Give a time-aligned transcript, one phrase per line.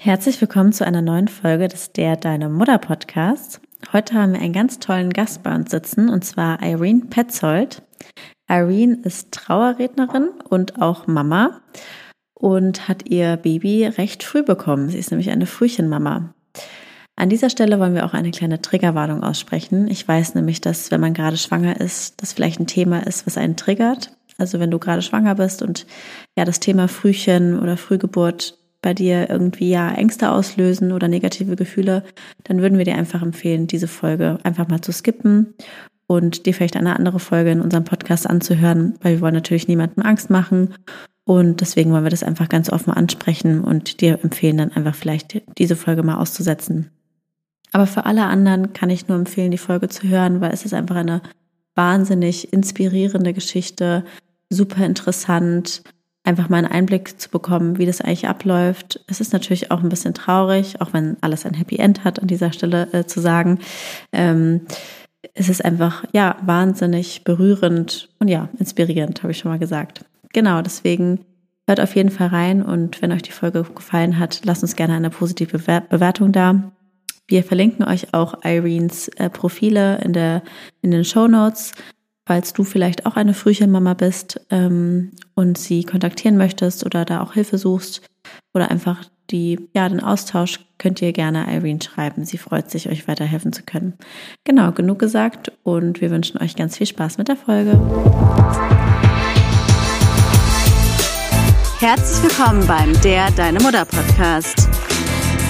[0.00, 3.60] Herzlich willkommen zu einer neuen Folge des Der Deine Mutter Podcasts.
[3.92, 7.82] Heute haben wir einen ganz tollen Gast bei uns sitzen und zwar Irene Petzold.
[8.48, 11.60] Irene ist Trauerrednerin und auch Mama
[12.32, 14.88] und hat ihr Baby recht früh bekommen.
[14.88, 16.32] Sie ist nämlich eine Frühchenmama.
[17.16, 19.88] An dieser Stelle wollen wir auch eine kleine Triggerwarnung aussprechen.
[19.88, 23.36] Ich weiß nämlich, dass wenn man gerade schwanger ist, das vielleicht ein Thema ist, was
[23.36, 24.16] einen triggert.
[24.38, 25.86] Also wenn du gerade schwanger bist und
[26.36, 32.04] ja das Thema Frühchen oder Frühgeburt bei dir irgendwie ja Ängste auslösen oder negative Gefühle,
[32.44, 35.54] dann würden wir dir einfach empfehlen, diese Folge einfach mal zu skippen
[36.06, 40.04] und dir vielleicht eine andere Folge in unserem Podcast anzuhören, weil wir wollen natürlich niemandem
[40.04, 40.74] Angst machen
[41.24, 45.42] und deswegen wollen wir das einfach ganz offen ansprechen und dir empfehlen, dann einfach vielleicht
[45.58, 46.90] diese Folge mal auszusetzen.
[47.72, 50.72] Aber für alle anderen kann ich nur empfehlen, die Folge zu hören, weil es ist
[50.72, 51.20] einfach eine
[51.74, 54.06] wahnsinnig inspirierende Geschichte,
[54.48, 55.82] super interessant,
[56.28, 59.00] einfach mal einen Einblick zu bekommen, wie das eigentlich abläuft.
[59.06, 62.28] Es ist natürlich auch ein bisschen traurig, auch wenn alles ein Happy End hat, an
[62.28, 63.58] dieser Stelle äh, zu sagen.
[64.12, 64.66] Ähm,
[65.32, 70.04] es ist einfach, ja, wahnsinnig berührend und ja, inspirierend, habe ich schon mal gesagt.
[70.34, 71.24] Genau, deswegen
[71.66, 74.94] hört auf jeden Fall rein und wenn euch die Folge gefallen hat, lasst uns gerne
[74.94, 76.72] eine positive Bewertung da.
[77.26, 80.42] Wir verlinken euch auch Irenes äh, Profile in, der,
[80.82, 81.72] in den Show Notes
[82.28, 87.32] falls du vielleicht auch eine Frühchenmama bist ähm, und sie kontaktieren möchtest oder da auch
[87.32, 88.02] Hilfe suchst
[88.52, 92.26] oder einfach die, ja, den Austausch, könnt ihr gerne Irene schreiben.
[92.26, 93.94] Sie freut sich, euch weiterhelfen zu können.
[94.44, 97.80] Genau, genug gesagt und wir wünschen euch ganz viel Spaß mit der Folge.
[101.80, 104.68] Herzlich willkommen beim Der Deine Mutter Podcast.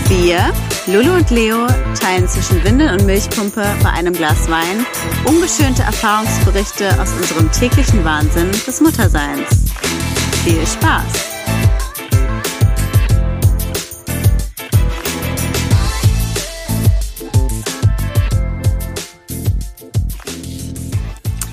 [0.08, 0.40] Wir,
[0.86, 1.66] Lulu und Leo,
[2.00, 4.86] teilen zwischen Windel und Milchpumpe bei einem Glas Wein
[5.26, 9.66] ungeschönte Erfahrungsberichte aus unserem täglichen Wahnsinn des Mutterseins.
[10.44, 11.28] Viel Spaß!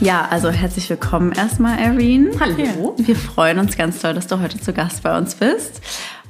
[0.05, 2.29] Ja, also herzlich willkommen erstmal, Irene.
[2.39, 2.93] Hallo.
[2.97, 5.81] Wir freuen uns ganz toll, dass du heute zu Gast bei uns bist.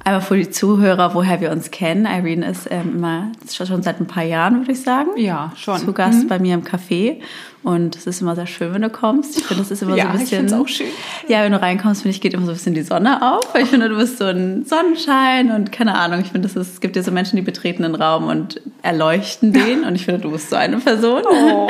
[0.06, 2.06] Einmal für die Zuhörer, woher wir uns kennen.
[2.06, 5.10] Irene ist ähm, immer schon seit ein paar Jahren, würde ich sagen.
[5.16, 5.80] Ja, schon.
[5.80, 6.28] Zu Gast mhm.
[6.28, 7.16] bei mir im Café.
[7.66, 9.36] Und es ist immer sehr schön, wenn du kommst.
[9.38, 10.46] Ich finde, es ist immer ja, so ein bisschen.
[10.46, 10.86] Ich auch schön.
[11.26, 13.52] Ja, wenn du reinkommst, finde ich, geht immer so ein bisschen die Sonne auf.
[13.52, 16.20] Weil ich finde, du bist so ein Sonnenschein und keine Ahnung.
[16.20, 19.82] Ich finde, es gibt ja so Menschen, die betreten den Raum und erleuchten den.
[19.82, 21.24] Und ich finde, du bist so eine Person.
[21.28, 21.68] Oh.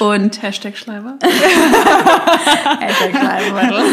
[0.00, 1.14] Und Hashtag Schleiber.
[2.80, 3.84] Hashtag Schleiber.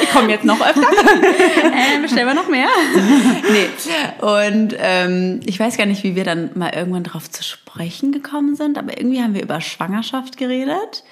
[0.00, 0.80] Ich komme jetzt noch öfter.
[0.80, 2.68] äh, bestellen wir noch mehr.
[3.50, 3.66] nee.
[4.24, 7.63] Und ähm, ich weiß gar nicht, wie wir dann mal irgendwann drauf zu sprechen
[8.12, 11.04] gekommen sind, aber irgendwie haben wir über Schwangerschaft geredet.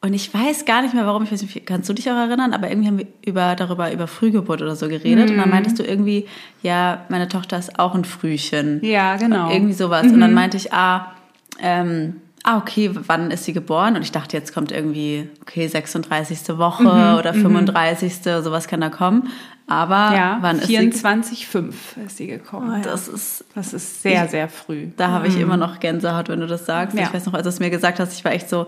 [0.00, 1.24] Und ich weiß gar nicht mehr, warum.
[1.24, 2.52] Ich weiß nicht, kannst du dich auch erinnern?
[2.52, 5.26] Aber irgendwie haben wir über, darüber über Frühgeburt oder so geredet.
[5.26, 5.32] Mhm.
[5.32, 5.54] Und dann mhm.
[5.54, 6.26] meintest du irgendwie,
[6.62, 8.78] ja, meine Tochter ist auch ein Frühchen.
[8.84, 9.46] Ja, genau.
[9.46, 10.04] Und irgendwie sowas.
[10.04, 10.14] Mhm.
[10.14, 10.36] Und dann mhm.
[10.36, 11.14] meinte ich, ah,
[11.60, 13.96] ähm, ah, okay, wann ist sie geboren?
[13.96, 16.56] Und ich dachte, jetzt kommt irgendwie, okay, 36.
[16.58, 17.18] Woche mhm.
[17.18, 18.12] oder 35.
[18.24, 18.42] Mhm.
[18.42, 19.28] sowas kann da kommen.
[19.66, 21.46] Aber ja, wann 24, ist sie?
[21.46, 22.80] 5 ist sie gekommen.
[22.80, 24.88] Oh, das ist das ist sehr ich, sehr früh.
[24.96, 25.42] Da habe ich mhm.
[25.42, 26.96] immer noch Gänsehaut, wenn du das sagst.
[26.96, 27.04] Ja.
[27.04, 28.66] Ich weiß noch, als du es mir gesagt hast, ich war echt so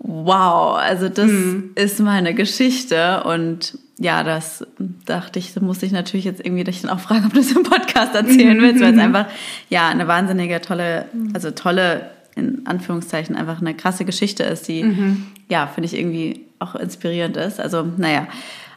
[0.00, 1.70] wow, also das mhm.
[1.74, 4.64] ist meine Geschichte und ja, das
[5.06, 7.50] dachte ich, so muss ich natürlich jetzt irgendwie dich dann auch fragen, ob du es
[7.50, 9.26] im Podcast erzählen willst, weil es einfach
[9.70, 12.08] ja eine wahnsinnige tolle, also tolle
[12.38, 15.26] in Anführungszeichen einfach eine krasse Geschichte ist, die mhm.
[15.48, 17.60] ja finde ich irgendwie auch inspirierend ist.
[17.60, 18.26] Also naja,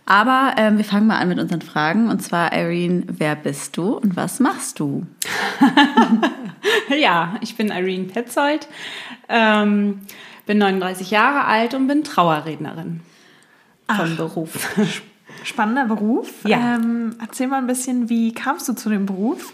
[0.05, 2.09] aber ähm, wir fangen mal an mit unseren Fragen.
[2.09, 5.05] Und zwar, Irene, wer bist du und was machst du?
[6.99, 8.67] ja, ich bin Irene Petzold,
[9.29, 10.01] ähm,
[10.45, 13.01] bin 39 Jahre alt und bin Trauerrednerin
[13.95, 14.75] von Beruf.
[15.43, 16.29] Spannender Beruf.
[16.45, 16.75] Ja.
[16.75, 19.53] Ähm, erzähl mal ein bisschen, wie kamst du zu dem Beruf?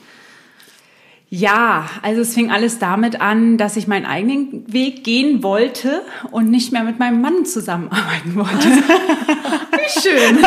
[1.29, 6.01] Ja, also es fing alles damit an, dass ich meinen eigenen Weg gehen wollte
[6.31, 8.69] und nicht mehr mit meinem Mann zusammenarbeiten wollte.
[9.71, 10.37] Wie schön.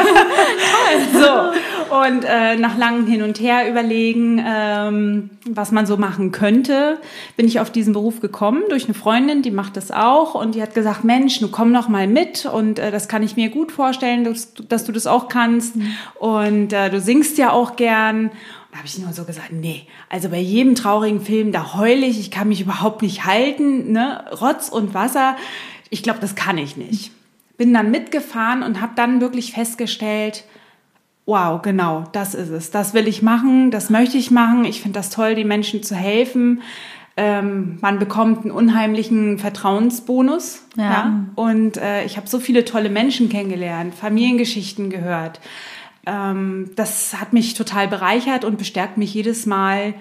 [1.13, 6.97] so, und äh, nach langem Hin und Her überlegen, ähm, was man so machen könnte,
[7.37, 10.63] bin ich auf diesen Beruf gekommen durch eine Freundin, die macht das auch und die
[10.63, 13.71] hat gesagt, Mensch, du komm noch mal mit und äh, das kann ich mir gut
[13.71, 15.93] vorstellen, dass, dass du das auch kannst mhm.
[16.19, 18.31] und äh, du singst ja auch gern
[18.71, 22.21] da habe ich nur so gesagt, nee, also bei jedem traurigen Film, da heule ich,
[22.21, 24.25] ich kann mich überhaupt nicht halten, ne?
[24.41, 25.37] Rotz und Wasser.
[25.91, 27.11] Ich glaube, das kann ich nicht.
[27.57, 30.45] Bin dann mitgefahren und habe dann wirklich festgestellt,
[31.27, 32.71] wow, genau, das ist es.
[32.71, 34.65] Das will ich machen, das möchte ich machen.
[34.65, 36.63] Ich finde das toll, den Menschen zu helfen.
[37.17, 40.63] Ähm, man bekommt einen unheimlichen Vertrauensbonus.
[40.77, 40.85] Ja.
[40.85, 41.27] ja?
[41.35, 45.41] Und äh, ich habe so viele tolle Menschen kennengelernt, Familiengeschichten gehört
[46.07, 49.95] ähm, das hat mich total bereichert und bestärkt mich jedes Mal,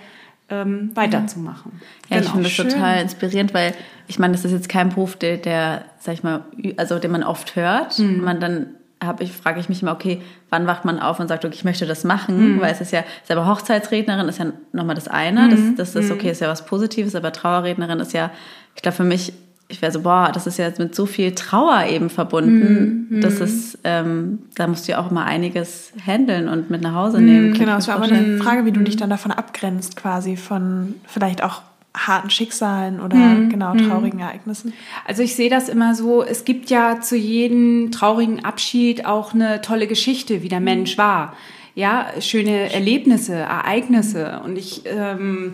[0.51, 1.73] ähm, weiterzumachen.
[2.09, 2.31] Ja, ich Genau.
[2.31, 2.69] finde das schön.
[2.69, 3.73] total inspirierend, weil
[4.07, 6.43] ich meine, das ist jetzt kein Beruf, der, der sag ich mal,
[6.77, 7.99] also den man oft hört.
[7.99, 8.21] Mhm.
[8.23, 8.67] Man dann
[9.01, 11.63] habe ich, frage ich mich immer, okay, wann wacht man auf und sagt, okay, ich
[11.63, 12.61] möchte das machen, Mhm.
[12.61, 15.75] weil es ist ja, selber Hochzeitsrednerin ist ja nochmal das eine, Mhm.
[15.77, 18.31] das, das ist okay, ist ja was Positives, aber Trauerrednerin ist ja,
[18.75, 19.31] ich glaube für mich,
[19.71, 23.21] ich wäre so, boah, das ist ja jetzt mit so viel Trauer eben verbunden, Mhm.
[23.21, 27.21] das ist, ähm, da musst du ja auch immer einiges handeln und mit nach Hause
[27.21, 27.51] nehmen.
[27.51, 30.95] Kann Genau, es war aber eine Frage, wie du dich dann davon abgrenzt, quasi von
[31.05, 31.61] vielleicht auch
[31.95, 33.49] harten Schicksalen oder Mhm.
[33.49, 34.73] genau traurigen Ereignissen.
[35.07, 39.61] Also ich sehe das immer so, es gibt ja zu jedem traurigen Abschied auch eine
[39.61, 41.33] tolle Geschichte, wie der Mensch war.
[41.75, 44.41] Ja, schöne Erlebnisse, Ereignisse.
[44.43, 45.53] Und ich ähm,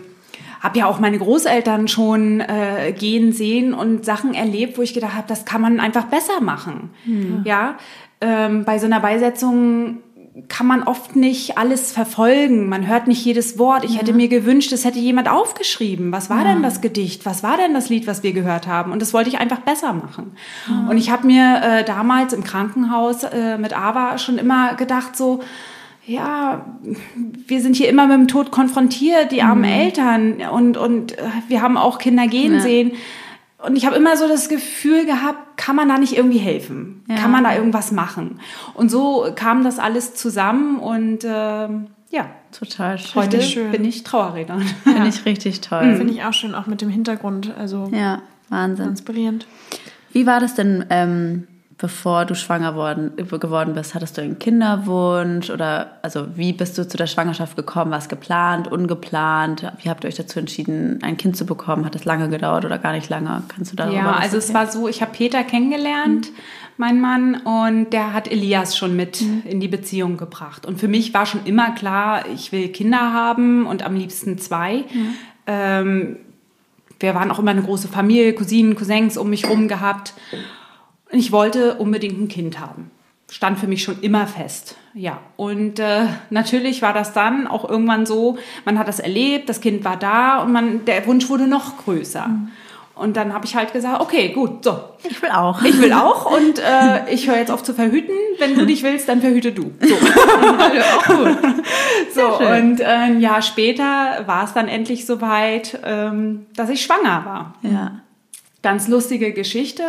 [0.66, 5.14] habe ja auch meine Großeltern schon äh, gehen sehen und Sachen erlebt, wo ich gedacht
[5.14, 6.90] habe, das kann man einfach besser machen.
[7.44, 7.76] Ja,
[8.20, 9.98] ähm, bei so einer Beisetzung
[10.48, 12.68] kann man oft nicht alles verfolgen.
[12.68, 13.84] Man hört nicht jedes Wort.
[13.84, 16.12] Ich hätte mir gewünscht, es hätte jemand aufgeschrieben.
[16.12, 17.24] Was war denn das Gedicht?
[17.24, 18.92] Was war denn das Lied, was wir gehört haben?
[18.92, 20.36] Und das wollte ich einfach besser machen.
[20.90, 25.40] Und ich habe mir äh, damals im Krankenhaus äh, mit Ava schon immer gedacht, so,
[26.06, 26.64] ja,
[27.48, 30.40] wir sind hier immer mit dem Tod konfrontiert, die armen Eltern.
[30.52, 32.60] Und, und äh, wir haben auch Kinder gehen Ja.
[32.60, 32.92] sehen.
[33.58, 37.02] Und ich habe immer so das Gefühl gehabt, kann man da nicht irgendwie helfen?
[37.08, 37.16] Ja.
[37.16, 38.40] Kann man da irgendwas machen?
[38.74, 42.26] Und so kam das alles zusammen und ähm, ja,
[42.56, 43.22] Total schön.
[43.22, 43.72] heute schön.
[43.72, 44.66] bin ich Trauerrednerin.
[44.84, 45.96] Finde ich richtig toll.
[45.96, 48.90] Finde ich auch schön, auch mit dem Hintergrund, also Ja, Wahnsinn.
[48.90, 49.46] inspirierend.
[50.12, 53.94] Wie war das denn, ähm, bevor du schwanger worden, geworden bist?
[53.94, 57.90] Hattest du einen Kinderwunsch oder also wie bist du zu der Schwangerschaft gekommen?
[57.90, 59.70] War es geplant, ungeplant?
[59.82, 61.84] Wie habt ihr euch dazu entschieden, ein Kind zu bekommen?
[61.84, 63.42] Hat es lange gedauert oder gar nicht lange?
[63.48, 66.28] Kannst du darüber Ja, also es war so, ich habe Peter kennengelernt,
[66.78, 70.64] mein Mann, und der hat Elias schon mit in die Beziehung gebracht.
[70.64, 74.84] Und für mich war schon immer klar, ich will Kinder haben und am liebsten zwei.
[75.46, 76.16] Ähm,
[76.98, 80.14] wir waren auch immer eine große Familie, Cousinen, Cousins um mich rum gehabt.
[81.10, 82.90] Und ich wollte unbedingt ein Kind haben.
[83.30, 84.76] Stand für mich schon immer fest.
[84.94, 89.60] Ja, und äh, natürlich war das dann auch irgendwann so, man hat das erlebt, das
[89.60, 92.30] Kind war da und man, der Wunsch wurde noch größer.
[92.94, 95.62] Und dann habe ich halt gesagt, okay, gut, so, Ich will auch.
[95.62, 98.14] ich will auch und äh, ich höre jetzt auf zu verhüten.
[98.38, 99.70] Wenn du dich willst, dann verhüte du.
[99.80, 99.96] So,
[102.14, 107.24] so und äh, ein Jahr später war es dann endlich soweit, ähm, dass ich schwanger
[107.26, 107.54] war.
[107.60, 108.00] Ja.
[108.62, 109.82] Ganz lustige Geschichte.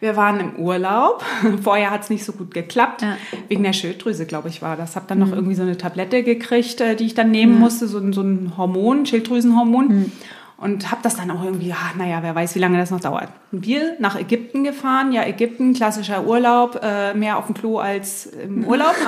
[0.00, 1.24] Wir waren im Urlaub.
[1.62, 3.02] Vorher hat es nicht so gut geklappt.
[3.02, 3.16] Ja.
[3.48, 4.96] Wegen der Schilddrüse, glaube ich, war das.
[4.96, 7.86] Hab dann noch irgendwie so eine Tablette gekriegt, äh, die ich dann nehmen musste.
[7.86, 10.12] So, so ein Hormon, Schilddrüsenhormon.
[10.58, 13.28] Und habe das dann auch irgendwie, ah, naja, wer weiß, wie lange das noch dauert.
[13.50, 15.12] Wir nach Ägypten gefahren.
[15.12, 16.80] Ja, Ägypten, klassischer Urlaub.
[16.82, 18.94] Äh, mehr auf dem Klo als im Urlaub.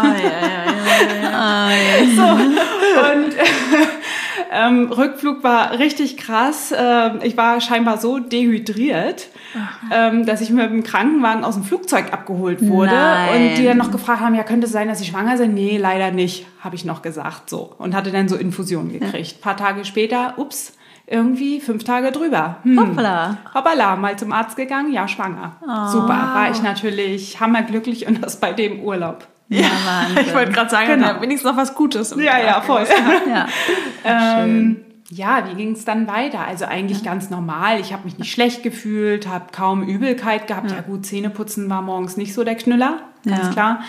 [2.16, 3.34] So, und
[4.52, 6.74] ähm, Rückflug war richtig krass.
[6.76, 9.28] Ähm, ich war scheinbar so dehydriert,
[9.92, 12.92] ähm, dass ich mit dem Krankenwagen aus dem Flugzeug abgeholt wurde.
[12.92, 13.50] Nein.
[13.50, 15.54] Und die dann noch gefragt haben, ja, könnte es sein, dass Sie schwanger sind?
[15.54, 17.50] Nee, leider nicht, habe ich noch gesagt.
[17.50, 17.74] So.
[17.78, 19.36] Und hatte dann so Infusionen gekriegt.
[19.38, 20.72] Ein paar Tage später, ups,
[21.10, 22.56] irgendwie fünf Tage drüber.
[22.62, 22.78] Hm.
[22.78, 23.36] Hoppala.
[23.54, 25.52] Hoppala, mal zum Arzt gegangen, ja, schwanger.
[25.90, 29.26] Super, war ich natürlich hammerglücklich und das bei dem Urlaub.
[29.50, 30.24] Ja, Wahnsinn.
[30.26, 31.06] Ich wollte gerade sagen, Genau.
[31.06, 32.14] ja, wenigstens noch was Gutes.
[32.18, 32.84] Ja, ja, voll.
[33.28, 33.46] ja.
[34.04, 34.76] Ähm,
[35.10, 36.40] ja, wie ging es dann weiter?
[36.46, 37.80] Also eigentlich ganz normal.
[37.80, 40.70] Ich habe mich nicht schlecht gefühlt, habe kaum Übelkeit gehabt.
[40.70, 40.80] Ja.
[40.82, 43.52] gut, Zähneputzen war morgens nicht so der Knüller, ganz Ja.
[43.52, 43.80] klar.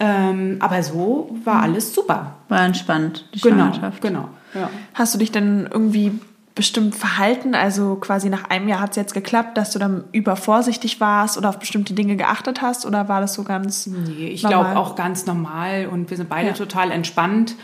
[0.00, 2.32] Ähm, aber so war alles super.
[2.48, 4.00] War entspannt, die Genau, Schwangerschaft.
[4.02, 4.28] genau.
[4.54, 4.70] Ja.
[4.94, 6.18] Hast du dich denn irgendwie
[6.54, 7.54] bestimmt verhalten?
[7.54, 11.48] Also quasi nach einem Jahr hat es jetzt geklappt, dass du dann übervorsichtig warst oder
[11.48, 12.86] auf bestimmte Dinge geachtet hast?
[12.86, 13.86] Oder war das so ganz.
[13.86, 16.54] Nee, ich glaube auch ganz normal und wir sind beide Ja.
[16.54, 17.56] total entspannt.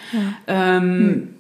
[0.47, 1.35] Ähm,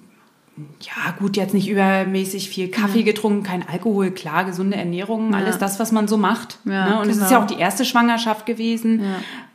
[0.80, 5.80] Ja, gut, jetzt nicht übermäßig viel Kaffee getrunken, kein Alkohol, klar, gesunde Ernährung, alles das,
[5.80, 6.58] was man so macht.
[6.66, 7.00] Ja, ne?
[7.00, 7.30] Und es ist genau.
[7.30, 9.00] ja auch die erste Schwangerschaft gewesen.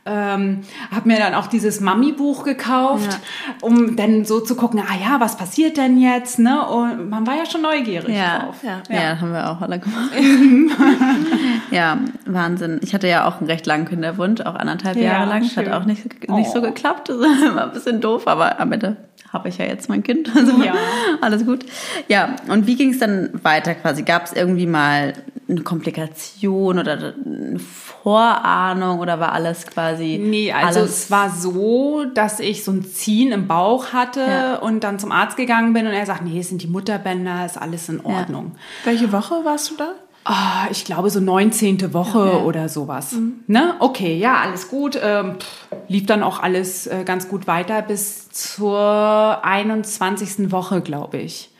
[0.06, 0.60] Ähm,
[0.94, 3.18] hab mir dann auch dieses Mami-Buch gekauft,
[3.60, 6.38] um dann so zu gucken, ah ja, was passiert denn jetzt?
[6.38, 6.64] Ne?
[6.66, 8.38] Und man war ja schon neugierig Ja.
[8.38, 8.56] drauf.
[8.62, 8.82] Ja.
[8.88, 9.10] Ja.
[9.10, 10.10] das haben wir auch alle gemacht.
[11.70, 12.78] ja, Wahnsinn.
[12.82, 15.42] Ich hatte ja auch einen recht langen Kinderwunsch, auch anderthalb Ja, Jahre lang.
[15.42, 16.62] Das hat auch nicht, nicht so Oh.
[16.62, 17.08] geklappt.
[17.16, 18.96] Das war ein bisschen doof, aber am Ende
[19.32, 20.30] habe ich ja jetzt mein Kind.
[20.36, 20.74] Also Ja.
[21.20, 21.64] alles gut.
[22.08, 24.02] Ja, und wie ging es dann weiter quasi?
[24.02, 25.12] Gab es irgendwie mal
[25.48, 32.04] eine Komplikation oder eine Vorahnung oder war alles quasi Nee, also alles es war so,
[32.14, 34.56] dass ich so ein Ziehen im Bauch hatte Ja.
[34.56, 37.60] und dann zum Arzt gegangen bin und er sagt, nee, es sind die Mutterbänder, ist
[37.60, 38.52] alles in Ordnung.
[38.84, 39.92] Welche Woche warst du da?
[40.28, 41.94] Ah, ich glaube so 19.
[41.94, 43.14] Woche oder sowas.
[43.46, 43.74] Ne?
[43.78, 44.98] Okay, ja, alles gut.
[45.00, 50.50] Ähm, pff, lief dann auch alles äh, ganz gut weiter bis zur 21.
[50.50, 51.50] Woche, glaube ich.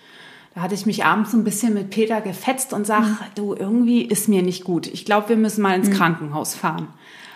[0.56, 4.00] Da hatte ich mich abends so ein bisschen mit Peter gefetzt und sag, du, irgendwie
[4.00, 4.86] ist mir nicht gut.
[4.86, 6.88] Ich glaube, wir müssen mal ins Krankenhaus fahren.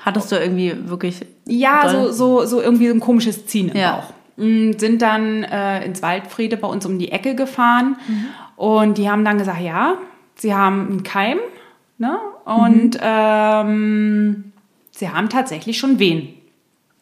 [0.06, 1.26] Hattest du irgendwie wirklich.
[1.46, 3.96] Ja, doll- so, so, so irgendwie so ein komisches Ziehen im Ja.
[3.96, 4.12] Bauch.
[4.42, 7.96] Mm, Sind dann äh, ins Waldfriede bei uns um die Ecke gefahren
[8.56, 9.96] und die haben dann gesagt, ja,
[10.36, 11.36] sie haben einen Keim
[11.98, 12.16] ne?
[12.46, 14.52] und ähm,
[14.92, 16.30] sie haben tatsächlich schon Wehen.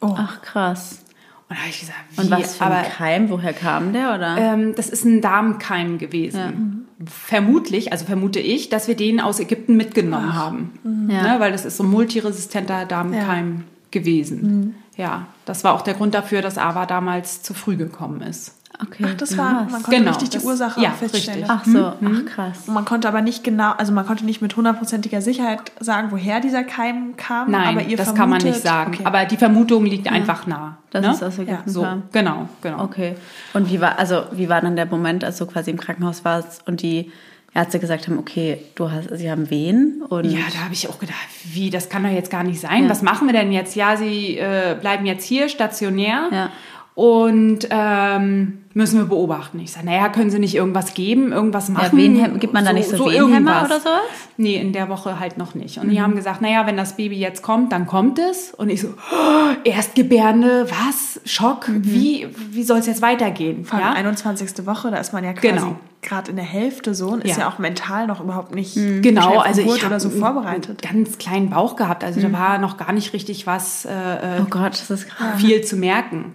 [0.00, 1.04] Ach, krass.
[1.48, 2.20] Und da habe ich gesagt, wie?
[2.20, 3.30] Und was für aber ein Keim?
[3.30, 4.14] Woher kam der?
[4.14, 4.36] Oder?
[4.36, 6.86] ähm, das ist ein Darmkeim gewesen.
[7.06, 11.08] Vermutlich, also vermute ich, dass wir den aus Ägypten mitgenommen haben.
[11.08, 11.22] Ja.
[11.22, 14.74] Ne, weil das ist so ein multiresistenter Darmkeim gewesen.
[14.96, 18.54] Ja, das war auch der Grund dafür, dass Ava damals zu früh gekommen ist.
[18.82, 19.04] Okay.
[19.08, 21.44] Ach, das war, man konnte Genau, richtig die das- Ursache ja, feststellen.
[21.44, 21.50] richtig.
[21.50, 22.58] Ach so, ach krass.
[22.66, 26.40] Und man konnte aber nicht genau, also man konnte nicht mit hundertprozentiger Sicherheit sagen, woher
[26.40, 27.50] dieser Keim kam.
[27.50, 28.94] Nein, aber ihr das vermutet, kann man nicht sagen.
[28.94, 29.04] Okay.
[29.04, 30.78] Aber die Vermutung liegt einfach nah.
[30.90, 31.12] Dass ne?
[31.12, 32.02] es aus Ägypten so, kam.
[32.12, 32.82] genau, genau.
[32.84, 33.14] Okay.
[33.54, 36.66] Und wie war, also wie war dann der Moment, als du quasi im Krankenhaus warst
[36.66, 37.10] und die
[37.54, 40.98] Ärzte gesagt haben, okay, du hast, sie haben Wehen und Ja, da habe ich auch
[40.98, 42.84] gedacht, wie, das kann doch jetzt gar nicht sein.
[42.84, 42.90] Ja.
[42.90, 43.74] Was machen wir denn jetzt?
[43.74, 46.50] Ja, sie äh, bleiben jetzt hier stationär Ja.
[46.98, 49.60] Und ähm, müssen wir beobachten.
[49.60, 51.96] Ich sage, naja, können Sie nicht irgendwas geben, irgendwas ja, machen?
[51.96, 53.64] Wehenhem, gibt man da nicht so, Wehenhämmer irgendwas.
[53.66, 54.00] oder sowas?
[54.36, 55.78] Nee, in der Woche halt noch nicht.
[55.78, 55.90] Und Mhm.
[55.90, 58.52] die haben gesagt, naja, wenn das Baby jetzt kommt, dann kommt es.
[58.52, 61.20] Und ich so, oh, Erstgebärende, was?
[61.24, 61.68] Schock?
[61.68, 61.84] Mhm.
[61.84, 63.64] Wie, wie soll es jetzt weitergehen?
[63.64, 63.94] Vor allem Ja?
[63.94, 64.66] 21.
[64.66, 65.76] Woche, da ist man ja quasi Genau.
[66.02, 67.44] gerade in der Hälfte so und ist Ja.
[67.44, 70.84] ja auch mental noch überhaupt nicht Genau, schnell also ich habe oder so vorbereitet.
[70.84, 72.02] einen ganz kleinen Bauch gehabt.
[72.02, 75.40] Also da war noch gar nicht richtig was äh, äh, Oh Gott, das ist krass.
[75.40, 76.34] viel zu merken.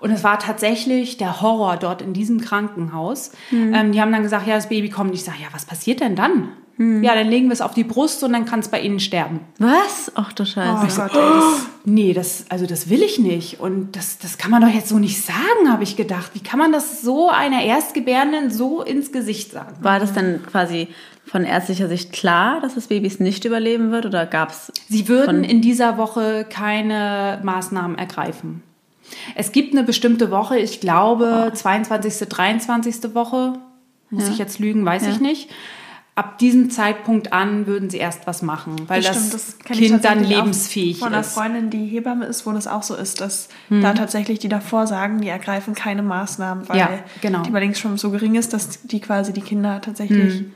[0.00, 3.32] Und es war tatsächlich der Horror dort in diesem Krankenhaus.
[3.50, 3.74] Hm.
[3.74, 5.14] Ähm, die haben dann gesagt, ja, das Baby kommt.
[5.14, 6.48] Ich sage, ja, was passiert denn dann?
[6.80, 7.02] Hm.
[7.02, 9.40] Ja, dann legen wir es auf die Brust und dann kann es bei Ihnen sterben.
[9.58, 10.10] Was?
[10.14, 10.96] Ach du Oh Scheiße.
[10.96, 13.60] Gott, ey, das, Nee, das, also das will ich nicht.
[13.60, 16.30] Und das, das kann man doch jetzt so nicht sagen, habe ich gedacht.
[16.32, 19.76] Wie kann man das so einer Erstgebärenden so ins Gesicht sagen?
[19.82, 20.88] War das dann quasi
[21.26, 25.06] von ärztlicher Sicht klar, dass das Baby es nicht überleben wird oder gab es Sie
[25.06, 28.62] würden in dieser Woche keine Maßnahmen ergreifen.
[29.34, 33.14] Es gibt eine bestimmte Woche, ich glaube 22., 23.
[33.14, 33.54] Woche,
[34.10, 34.32] muss Ja.
[34.32, 35.10] ich jetzt lügen, weiß Ja.
[35.12, 35.50] ich nicht.
[36.16, 40.22] Ab diesem Zeitpunkt an würden sie erst was machen, weil das, stimmt, das Kind dann
[40.24, 41.32] lebensfähig Von einer ist.
[41.34, 43.80] Freundin, die Hebamme ist, wo das auch so ist, dass Hm.
[43.80, 46.88] da tatsächlich die davor sagen, die ergreifen keine Maßnahmen, weil Ja,
[47.22, 47.42] genau.
[47.42, 50.52] die Überlebensschwimmen so gering ist, dass die quasi die Kinder tatsächlich Hm.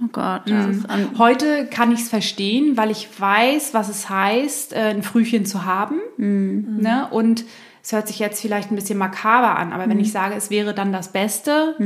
[0.00, 4.08] Oh Gott, das ist an, Heute kann ich es verstehen, weil ich weiß, was es
[4.08, 5.96] heißt, äh, ein Frühchen zu haben.
[6.16, 6.78] Mhm.
[6.80, 7.08] Ne?
[7.10, 7.44] Und
[7.82, 9.90] es hört sich jetzt vielleicht ein bisschen makaber an, aber Mhm.
[9.90, 11.76] wenn ich sage, es wäre dann das Beste,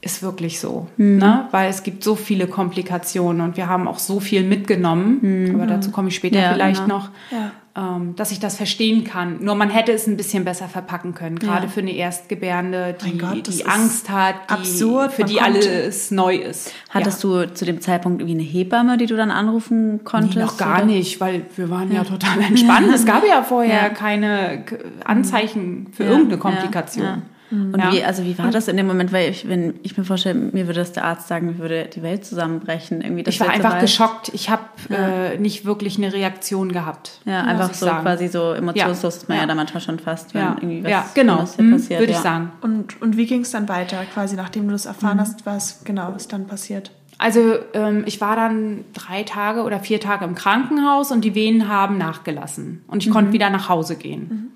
[0.00, 0.88] ist wirklich so.
[0.96, 1.18] Mhm.
[1.18, 1.48] Ne?
[1.52, 5.52] Weil es gibt so viele Komplikationen und wir haben auch so viel mitgenommen.
[5.54, 6.42] Aber dazu komme ich später Mhm.
[6.42, 6.98] Ja, vielleicht genau.
[6.98, 7.10] noch.
[7.30, 7.52] Ja.
[7.74, 9.42] Ähm, dass ich das verstehen kann.
[9.42, 11.68] Nur man hätte es ein bisschen besser verpacken können, gerade Ja.
[11.70, 15.12] für eine Erstgebärende, die, Gott, die Angst hat, die, absurd.
[15.14, 16.70] für die alles neu ist.
[16.90, 20.36] Hattest du zu dem Zeitpunkt irgendwie eine Hebamme, die du dann anrufen konntest?
[20.36, 20.84] Nee, noch gar oder?
[20.84, 22.88] nicht, weil wir waren ja, total entspannt.
[22.94, 23.88] Es gab ja vorher Ja.
[23.88, 24.64] keine
[25.06, 27.22] Anzeichen für Ja, irgendeine ja, Komplikation.
[27.52, 27.58] Ja.
[27.58, 27.92] Und Ja.
[27.92, 29.12] wie, also wie war das in dem Moment?
[29.12, 32.02] Weil ich, wenn ich mir vorstelle, mir würde das der Arzt sagen, mir würde die
[32.02, 33.02] Welt zusammenbrechen.
[33.02, 34.30] Irgendwie, Ich war einfach weit- geschockt.
[34.34, 37.20] Ich habe äh, nicht wirklich eine Reaktion gehabt.
[37.26, 38.02] Ja, einfach so sagen.
[38.02, 39.42] quasi so emotionslos Ja, ist man ja.
[39.42, 39.48] ja.
[39.48, 42.00] da manchmal schon fast, wenn Ja, irgendwie was ja genau, Schlimmes hier hm, passiert.
[42.00, 42.18] würde ja.
[42.18, 42.52] ich sagen.
[42.62, 45.20] Und, und wie ging es dann weiter, quasi nachdem du das erfahren Mhm.
[45.20, 46.90] hast, was genau ist dann passiert?
[47.18, 51.68] Also ähm, ich war dann drei Tage oder vier Tage im Krankenhaus und die Venen
[51.68, 52.82] haben nachgelassen.
[52.88, 53.12] Und ich Mhm.
[53.12, 54.48] konnte wieder nach Hause gehen.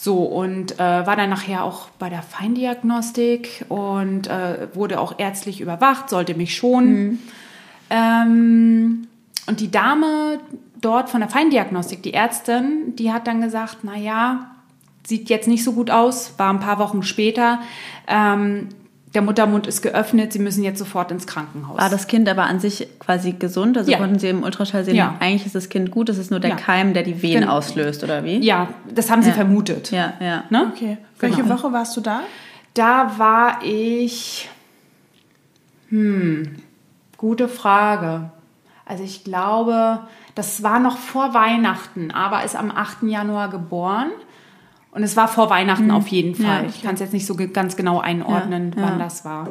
[0.00, 5.60] So, und äh, war dann nachher auch bei der Feindiagnostik und äh, wurde auch ärztlich
[5.60, 6.94] überwacht, sollte mich schonen.
[6.94, 7.18] Mhm.
[7.90, 9.08] Ähm,
[9.48, 10.38] und die Dame
[10.80, 14.52] dort von der Feindiagnostik, die Ärztin, die hat dann gesagt, na ja,
[15.04, 17.60] sieht jetzt nicht so gut aus, war ein paar Wochen später.
[18.06, 18.68] Ähm,
[19.14, 21.78] der Muttermund ist geöffnet, Sie müssen jetzt sofort ins Krankenhaus.
[21.78, 23.78] War das Kind aber an sich quasi gesund?
[23.78, 23.98] Also Ja.
[23.98, 25.14] konnten Sie im Ultraschall sehen, Ja.
[25.20, 26.56] eigentlich ist das Kind gut, es ist nur der Ja.
[26.56, 27.52] Keim, der die Wehen Genau.
[27.56, 28.38] auslöst, oder wie?
[28.38, 29.34] Ja, das haben sie Ja.
[29.34, 29.90] vermutet.
[29.90, 30.44] Ja, ja.
[30.50, 30.70] Ne?
[30.74, 30.98] Okay.
[31.20, 31.54] Welche Genau.
[31.56, 32.20] Woche warst du da?
[32.74, 34.48] Da war ich.
[35.90, 36.56] Hm,
[37.16, 38.30] gute Frage.
[38.84, 40.00] Also ich glaube,
[40.34, 43.08] das war noch vor Weihnachten, aber ist am 8.
[43.08, 44.10] Januar geboren.
[44.90, 46.62] Und es war vor Weihnachten auf jeden Fall.
[46.64, 48.88] Ja, Ich kann es jetzt nicht so ganz genau einordnen, Ja, ja.
[48.88, 49.48] wann das war.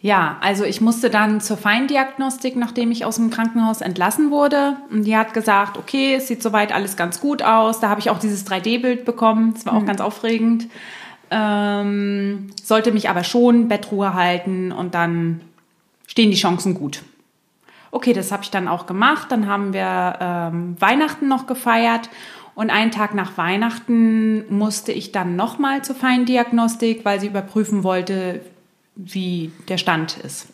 [0.00, 4.76] Ja, also ich musste dann zur Feindiagnostik, nachdem ich aus dem Krankenhaus entlassen wurde.
[4.90, 7.80] Und die hat gesagt, okay, es sieht soweit alles ganz gut aus.
[7.80, 9.54] Da habe ich auch dieses 3D-Bild bekommen.
[9.54, 10.68] Das war auch ganz aufregend.
[11.30, 15.40] Ähm, sollte mich aber schon Bettruhe halten und dann
[16.06, 17.02] stehen die Chancen gut.
[17.90, 19.32] Okay, das habe ich dann auch gemacht.
[19.32, 22.08] Dann haben wir ähm, Weihnachten noch gefeiert.
[22.58, 28.40] Und einen Tag nach Weihnachten musste ich dann nochmal zur Feindiagnostik, weil sie überprüfen wollte,
[28.96, 30.48] wie der Stand ist.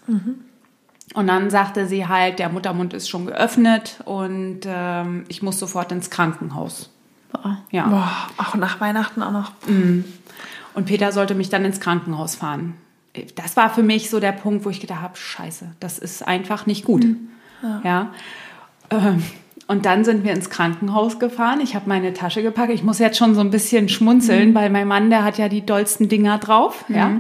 [1.14, 5.92] Und dann sagte sie halt, der Muttermund ist schon geöffnet und ähm, ich muss sofort
[5.92, 6.90] ins Krankenhaus.
[7.32, 7.56] Boah.
[7.70, 7.86] Ja.
[7.86, 9.52] Boah, auch nach Weihnachten auch noch.
[9.66, 12.74] Und Peter sollte mich dann ins Krankenhaus fahren.
[13.34, 16.66] Das war für mich so der Punkt, wo ich gedacht habe, scheiße, das ist einfach
[16.66, 17.06] nicht gut.
[17.82, 18.12] Ja.
[18.90, 19.22] Ähm,
[19.66, 21.60] Und dann sind wir ins Krankenhaus gefahren.
[21.62, 22.70] Ich habe meine Tasche gepackt.
[22.72, 25.64] Ich muss jetzt schon so ein bisschen schmunzeln, weil mein Mann, der hat ja die
[25.64, 26.84] dollsten Dinger drauf.
[26.88, 27.12] Ja.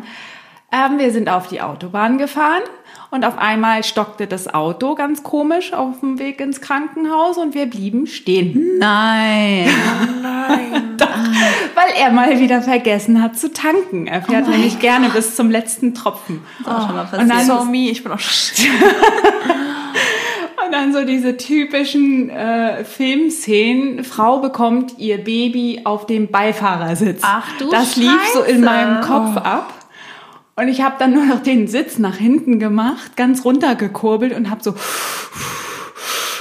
[0.72, 2.62] Ähm, wir sind auf die Autobahn gefahren
[3.10, 7.66] und auf einmal stockte das Auto ganz komisch auf dem Weg ins Krankenhaus und wir
[7.66, 8.76] blieben stehen.
[8.78, 9.68] Nein.
[11.74, 14.06] Weil er mal wieder vergessen hat zu tanken.
[14.06, 16.42] Er fährt nämlich gerne bis zum letzten Tropfen.
[16.60, 17.30] Ist auch schon mal Und passiert.
[17.30, 18.66] dann- So me, ich bin auch schon.
[18.74, 19.73] Und
[20.74, 24.04] dann so diese typischen äh, Filmszenen.
[24.04, 27.22] Frau bekommt ihr Baby auf dem Beifahrersitz.
[27.24, 29.72] Ach du Das lief so in meinem Kopf ab.
[30.56, 34.62] Und ich habe dann nur noch den Sitz nach hinten gemacht, ganz runtergekurbelt und habe
[34.62, 34.74] so,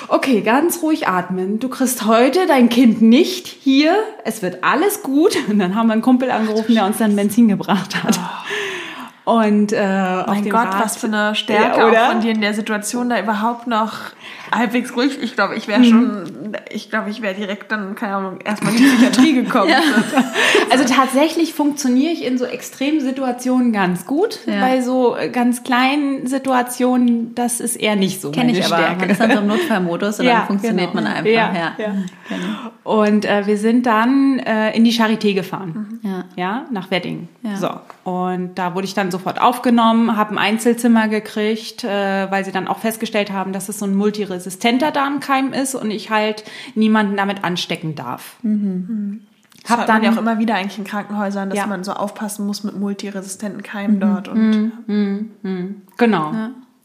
[0.08, 1.60] okay, ganz ruhig atmen.
[1.60, 3.96] Du kriegst heute dein Kind nicht hier.
[4.24, 5.36] Es wird alles gut.
[5.50, 8.20] Und dann haben wir einen Kumpel angerufen, der uns dann Benzin gebracht hat.
[9.25, 12.08] Und äh, Mein Gott, Rad- was für eine Stärke Ja, auch oder?
[12.12, 13.94] von dir in der Situation, da überhaupt noch
[14.53, 15.18] halbwegs ruhig.
[15.22, 15.86] Ich glaube, ich wäre Mhm.
[15.86, 19.72] schon, ich glaube, ich wäre direkt dann, keine Ahnung, erstmal in die Psychiatrie gekommen.
[20.72, 24.39] Also tatsächlich funktioniere ich in so extremen Situationen ganz gut.
[24.46, 24.60] Ja.
[24.60, 28.77] Bei so äh, ganz kleinen Situationen, das ist eher nicht so Kenne ich aber.
[28.77, 29.00] Stärke.
[29.01, 31.03] Man ist dann so im Notfallmodus und Ja, dann funktioniert genau.
[31.03, 31.30] man einfach.
[31.32, 31.94] Ja, Ja, ja.
[32.84, 36.00] Und äh, wir sind dann äh, in die Charité gefahren.
[36.03, 36.24] Ja.
[36.36, 37.27] Ja, nach Wedding.
[37.44, 37.56] Ja.
[37.58, 37.70] So.
[38.12, 42.67] Und da wurde ich dann sofort aufgenommen, habe ein Einzelzimmer gekriegt, äh, weil sie dann
[42.67, 46.43] auch festgestellt haben, dass es so ein multiresistenter Darmkeim ist und ich halt
[46.75, 48.36] niemanden damit anstecken darf.
[48.41, 51.67] Das Hab dann ja auch immer wieder eigentlich in Krankenhäusern, dass Ja.
[51.67, 54.27] man so aufpassen muss mit multiresistenten Keimen dort.
[54.27, 54.74] Und
[55.98, 56.32] Genau.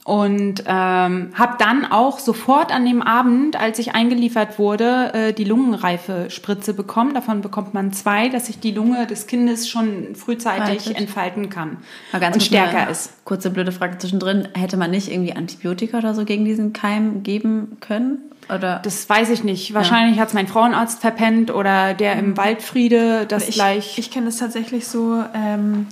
[0.08, 5.44] Und ähm, habe dann auch sofort an dem Abend, als ich eingeliefert wurde, äh, die
[5.44, 7.12] Lungenreife-Spritze bekommen.
[7.12, 10.96] Davon bekommt man zwei, dass sich die Lunge des Kindes schon frühzeitig Faltet.
[10.96, 11.76] entfalten kann
[12.14, 13.22] und stärker eine ist.
[13.26, 14.48] Kurze blöde Frage zwischendrin.
[14.54, 18.16] Hätte man nicht irgendwie Antibiotika oder so gegen diesen Keim geben können?
[18.48, 18.80] Oder?
[18.82, 19.74] Das weiß ich nicht.
[19.74, 23.98] Wahrscheinlich hat's mein Frauenarzt verpennt oder der im Waldfriede das ich, gleich.
[23.98, 25.86] ich kenne es tatsächlich so ähm,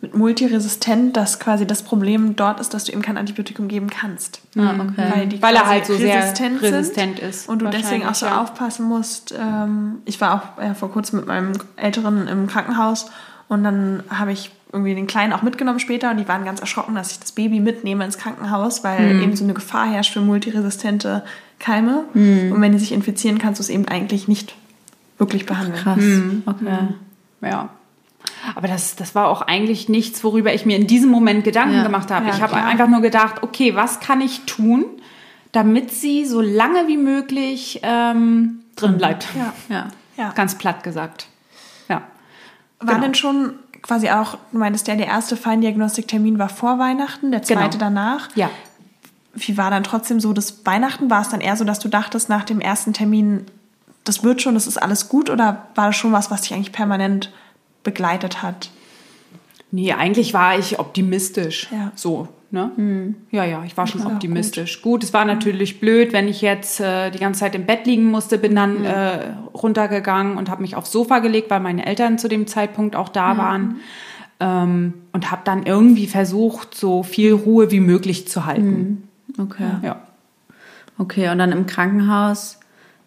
[0.00, 4.40] mit multiresistent, dass quasi das Problem dort ist, dass du ihm kein Antibiotikum geben kannst.
[4.56, 5.12] ah, okay.
[5.14, 8.14] Weil, die Weil er halt so sehr resistent resistent sind ist, Und du deswegen auch
[8.14, 8.42] so ja.
[8.42, 9.32] aufpassen musst.
[9.32, 13.10] Ähm, ich war auch äh, vor kurzem mit meinem Älteren im Krankenhaus
[13.48, 16.94] und dann habe ich irgendwie den Kleinen auch mitgenommen später und die waren ganz erschrocken,
[16.94, 19.22] dass ich das Baby mitnehme ins Krankenhaus, weil Hm.
[19.22, 21.22] eben so eine Gefahr herrscht für multiresistente
[21.58, 22.04] Keime.
[22.12, 22.52] Hm.
[22.52, 24.54] Und wenn die sich infizieren, kannst du es eben eigentlich nicht
[25.16, 25.82] wirklich behandeln.
[25.82, 25.96] Krass.
[25.98, 26.42] Hm.
[26.44, 26.88] Okay.
[27.40, 27.70] Ja.
[28.54, 31.82] Aber das, das war auch eigentlich nichts, worüber ich mir in diesem Moment Gedanken Ja.
[31.82, 32.26] gemacht habe.
[32.28, 34.84] Ja, ich habe einfach nur gedacht, okay, was kann ich tun,
[35.52, 39.26] damit sie so lange wie möglich ähm, drin bleibt.
[39.36, 39.52] Ja.
[39.74, 39.88] Ja.
[40.16, 40.32] Ja.
[40.34, 41.26] Ganz platt gesagt.
[41.88, 42.02] Ja.
[42.80, 43.00] War Genau.
[43.00, 47.78] denn schon quasi auch, du meintest ja, der erste Feindiagnostiktermin war vor Weihnachten, der zweite
[47.78, 47.90] Genau.
[47.90, 48.28] danach.
[48.34, 48.50] Ja.
[49.34, 51.10] Wie war dann trotzdem so das Weihnachten?
[51.10, 53.44] War es dann eher so, dass du dachtest nach dem ersten Termin,
[54.04, 55.28] das wird schon, das ist alles gut?
[55.30, 57.30] Oder war das schon was, was dich eigentlich permanent
[57.86, 58.70] begleitet hat?
[59.70, 61.68] Nee, eigentlich war ich optimistisch.
[61.72, 61.92] Ja.
[61.94, 63.14] So, ne?
[63.30, 64.82] Ja, ja, ich war schon auch optimistisch.
[64.82, 65.02] Gut.
[65.02, 68.38] es war natürlich blöd, wenn ich jetzt äh, die ganze Zeit im Bett liegen musste,
[68.38, 72.46] bin dann äh, runtergegangen und habe mich aufs Sofa gelegt, weil meine Eltern zu dem
[72.46, 73.80] Zeitpunkt auch da waren.
[74.38, 79.08] Ähm, und habe dann irgendwie versucht, so viel Ruhe wie möglich zu halten.
[79.38, 79.70] Okay.
[79.82, 80.02] Ja.
[80.98, 82.58] Okay, und dann im Krankenhaus,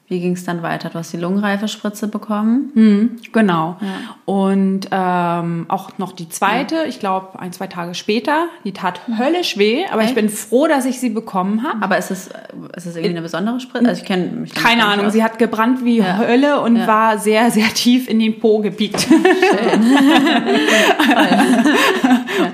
[0.09, 0.89] wie ging es dann weiter?
[0.89, 2.71] Du hast die Lungenreifespritze bekommen.
[2.73, 3.77] Mhm, genau.
[4.25, 9.57] Und ähm, auch noch die zweite, ich glaube ein, zwei Tage später, die tat höllisch
[9.59, 10.15] weh, aber ich Echt?
[10.15, 11.83] bin froh, dass ich sie bekommen habe.
[11.83, 12.27] Aber ist es,
[12.75, 13.87] ist es irgendwie eine besondere Spritze?
[13.87, 15.13] Also ich kenne mich Keine Ahnung, aus.
[15.13, 16.17] sie hat gebrannt wie Ja.
[16.17, 16.87] Hölle und Ja.
[16.87, 19.07] war sehr, sehr tief in den Po gebiegt.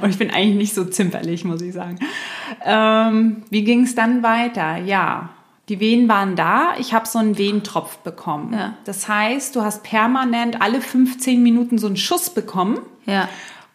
[0.02, 2.00] und ich bin eigentlich nicht so zimperlich, muss ich sagen.
[2.66, 4.78] Ähm, wie ging es dann weiter?
[4.78, 5.30] Ja,
[5.70, 6.74] die Wehen waren da.
[6.80, 8.54] Ich habe so einen Wehentropf bekommen.
[8.54, 8.74] Ja.
[8.86, 12.80] Das heißt, du hast permanent alle 15 Minuten so einen Schuss bekommen.
[13.06, 13.28] Ja.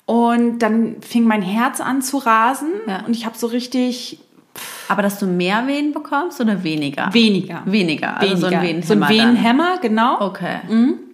[0.06, 3.04] Und dann fing mein Herz an zu rasen Ja.
[3.06, 4.18] und ich habe so richtig
[4.88, 7.12] Aber dass du mehr Wehen bekommst oder weniger?
[7.12, 7.62] weniger.
[7.64, 8.18] Weniger.
[8.18, 8.62] Also so ein Weniger.
[8.62, 8.86] Wehenhämmer.
[8.86, 9.08] So ein.
[9.08, 10.20] Wehenhämmer, genau.
[10.20, 10.58] Okay.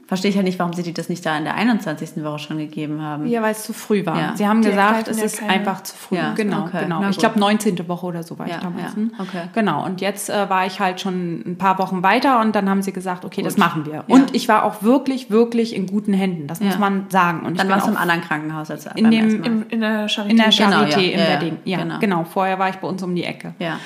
[0.07, 2.23] Verstehe ich ja nicht, warum sie die das nicht da in der 21.
[2.23, 3.27] Woche schon gegeben haben.
[3.27, 4.17] Ja, weil es zu früh war.
[4.19, 4.33] Ja.
[4.37, 6.17] Sie haben Die gesagt, es ist keine- einfach zu früh.
[6.17, 6.85] Ja, genau, okay.
[6.85, 7.01] genau.
[7.01, 7.89] Na Ich glaube 19.
[7.89, 8.95] Woche oder so war Ja, ich damals.
[8.97, 9.49] ja, okay.
[9.53, 9.85] Genau.
[9.85, 12.93] Und jetzt äh, war ich halt schon ein paar Wochen weiter und dann haben sie
[12.93, 13.65] gesagt, okay, das Gut.
[13.65, 13.95] machen wir.
[13.95, 14.05] Ja.
[14.07, 16.47] Und ich war auch wirklich, wirklich in guten Händen.
[16.47, 17.45] Das muss man sagen.
[17.45, 19.43] Und Dann warst du im anderen Krankenhaus als In dem-.
[19.45, 20.29] Im, in der Charité.
[20.29, 21.11] in der Genau, Charité ja.
[21.13, 21.33] im Ja, ja.
[21.41, 21.57] Wedding.
[21.65, 21.99] Ja, Genau.
[21.99, 22.25] genau.
[22.25, 23.55] Vorher war ich bei uns um die Ecke.
[23.59, 23.79] ja.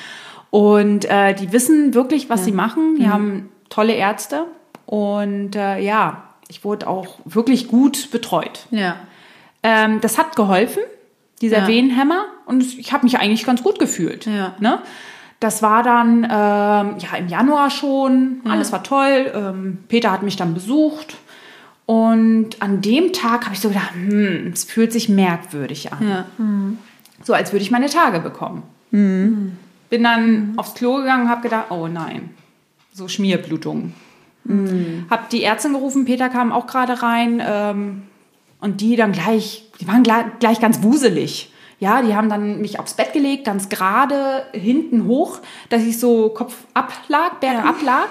[0.51, 2.97] Und äh, die wissen wirklich, was sie machen.
[2.99, 4.47] Die haben tolle Ärzte.
[4.91, 8.67] Und äh, ja, ich wurde auch wirklich gut betreut.
[8.73, 8.97] Ja.
[9.63, 10.83] Ähm, das hat geholfen,
[11.41, 11.69] dieser Ja.
[11.69, 12.25] Wehenhämmer.
[12.45, 14.27] Und ich habe mich eigentlich ganz gut gefühlt.
[14.27, 14.57] Ja.
[14.59, 14.81] Ne?
[15.39, 18.41] Das war dann ähm, ja im Januar schon.
[18.49, 19.31] Alles war toll.
[19.33, 21.19] Ähm, Peter hat mich dann besucht.
[21.87, 26.09] Und an dem Tag habe ich so gedacht, hm, es fühlt sich merkwürdig an.
[26.09, 26.25] Ja.
[27.23, 28.65] So als würde ich meine Tage bekommen.
[28.91, 32.31] Bin dann aufs Klo gegangen und habe gedacht, oh nein,
[32.93, 33.07] so
[34.45, 35.07] Schmierblutungen.
[35.11, 38.03] Hab die Ärztin gerufen, Peter kam auch gerade rein ähm,
[38.61, 41.53] und die dann gleich, die waren gleich, gleich ganz wuselig.
[41.79, 45.39] Ja, die haben dann mich aufs Bett gelegt, ganz gerade hinten hoch,
[45.71, 48.09] dass ich so Kopf ab lag, bergab lag.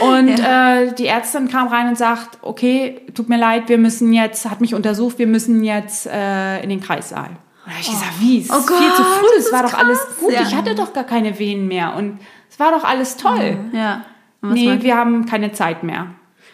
[0.00, 4.48] Und äh, die Ärztin kam rein und sagt, okay, tut mir leid, wir müssen jetzt,
[4.48, 7.30] hat mich untersucht, wir müssen jetzt äh, in den Kreissaal.
[7.66, 8.38] Und da ich gesagt, wie?
[8.38, 10.16] Es ist Oh viel zu früh, es war doch alles krass.
[10.20, 10.42] gut, Ja.
[10.42, 13.56] ich hatte doch gar keine Venen mehr und es war doch alles toll.
[13.72, 14.02] Ja.
[14.42, 16.08] Was Nee, wir haben keine Zeit mehr.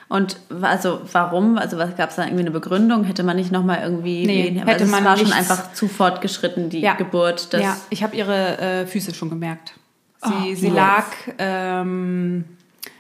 [0.09, 1.59] Und also warum?
[1.59, 3.05] Also was gab es da irgendwie eine Begründung?
[3.05, 5.38] Hätte man nicht nochmal irgendwie Nee, wen- hätte man es war schon nichts.
[5.51, 6.94] einfach zu fortgeschritten, die Ja.
[6.94, 7.48] Geburt.
[7.53, 9.74] Ja, ich habe ihre äh, Füße schon gemerkt.
[10.22, 11.05] Sie, Oh, sie lag
[11.38, 12.44] ähm,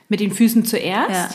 [0.08, 1.10] mit den Füßen zuerst.
[1.10, 1.28] Ja.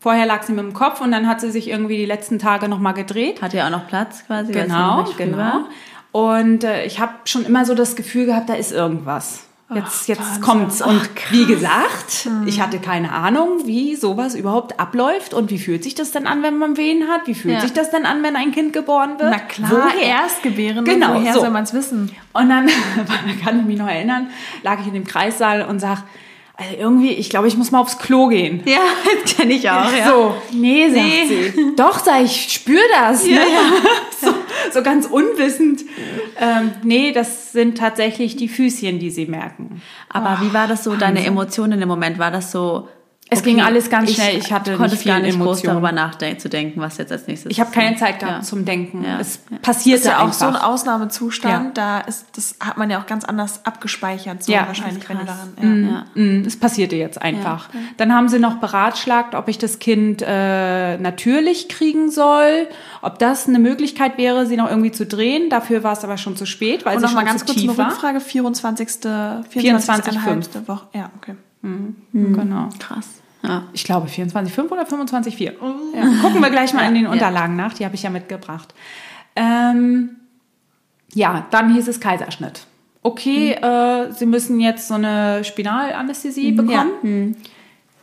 [0.00, 2.68] Vorher lag sie mit dem Kopf und dann hat sie sich irgendwie die letzten Tage
[2.68, 3.40] nochmal gedreht.
[3.40, 4.52] Hat ja auch noch Platz quasi.
[4.52, 5.38] Genau, genau.
[5.38, 5.64] war.
[6.10, 9.44] Und äh, ich habe schon immer so das Gefühl gehabt, da ist irgendwas.
[9.76, 10.42] Jetzt, jetzt Wahnsinn.
[10.42, 10.82] kommt's.
[10.82, 15.94] Und wie gesagt, ich hatte keine Ahnung, wie sowas überhaupt abläuft und wie fühlt sich
[15.94, 17.26] das denn an, wenn man Wehen hat?
[17.26, 17.60] Wie fühlt Ja.
[17.60, 19.30] sich das denn an, wenn ein Kind geboren wird?
[19.30, 20.06] Na klar, Woher?
[20.08, 20.90] Erstgebärende.
[20.90, 21.40] Genau, Woher so.
[21.40, 22.10] soll man es wissen?
[22.32, 24.28] Und dann, da kann ich mich noch erinnern,
[24.62, 26.04] lag ich in dem Kreissaal und sag,
[26.54, 28.62] also irgendwie, ich glaube, ich muss mal aufs Klo gehen.
[28.66, 28.78] Ja,
[29.24, 29.90] das kenne ich auch.
[29.92, 30.08] Ja.
[30.08, 31.26] So, nee, sagt Nee.
[31.54, 31.76] sie.
[31.76, 33.24] Doch, sag ich, spür das.
[33.24, 33.40] ne?
[34.20, 34.34] so,
[34.72, 35.82] so ganz unwissend.
[36.38, 39.80] Ähm, nee, das sind tatsächlich die Füßchen, die sie merken.
[40.08, 42.18] Aber wie war das so, deine Emotionen in dem Moment?
[42.18, 42.88] War das so...
[43.32, 44.36] Es ging alles ganz schnell.
[44.38, 45.72] Ich hatte du konntest nicht viel gar nicht groß Emotionen.
[45.74, 48.42] darüber nachdenken, zu denken, was jetzt als nächstes Ich habe keine Zeit gehabt Ja.
[48.42, 49.04] zum Denken.
[49.04, 49.18] Ja.
[49.20, 49.58] Es Ja.
[49.62, 50.34] passierte ist ja auch einfach.
[50.38, 51.98] so ein Ausnahmezustand, Ja.
[51.98, 55.24] da ist, das hat man ja auch ganz anders abgespeichert, so Ja, wahrscheinlich, wenn du
[55.24, 55.84] daran.
[55.84, 55.90] Ja.
[55.90, 56.22] Ja.
[56.22, 57.68] Mm, Es passierte jetzt einfach.
[57.96, 62.68] Dann haben sie noch beratschlagt, ob ich das Kind äh, natürlich kriegen soll,
[63.00, 65.48] ob das eine Möglichkeit wäre, sie noch irgendwie zu drehen.
[65.50, 67.58] Dafür war es aber schon zu spät, weil Und sie nochmal schon ganz zu kurz
[67.58, 67.86] tief eine war.
[67.92, 68.88] Rückfrage, 24.
[69.04, 69.44] 24,5.
[69.50, 70.68] 24,5.
[70.68, 70.86] Woche.
[70.94, 71.34] Ja, okay.
[72.12, 72.68] Genau.
[72.78, 73.06] Krass.
[73.42, 73.64] Ja.
[73.72, 75.42] Ich glaube 24,5 oder 25,4.
[75.42, 75.52] Ja,
[76.22, 77.74] gucken wir gleich mal in den Unterlagen nach.
[77.74, 78.72] Die habe ich ja mitgebracht.
[79.34, 80.16] Ähm,
[81.14, 82.66] ja, dann hieß es Kaiserschnitt.
[83.02, 87.36] Okay, äh, Sie müssen jetzt so eine Spinalanästhesie bekommen.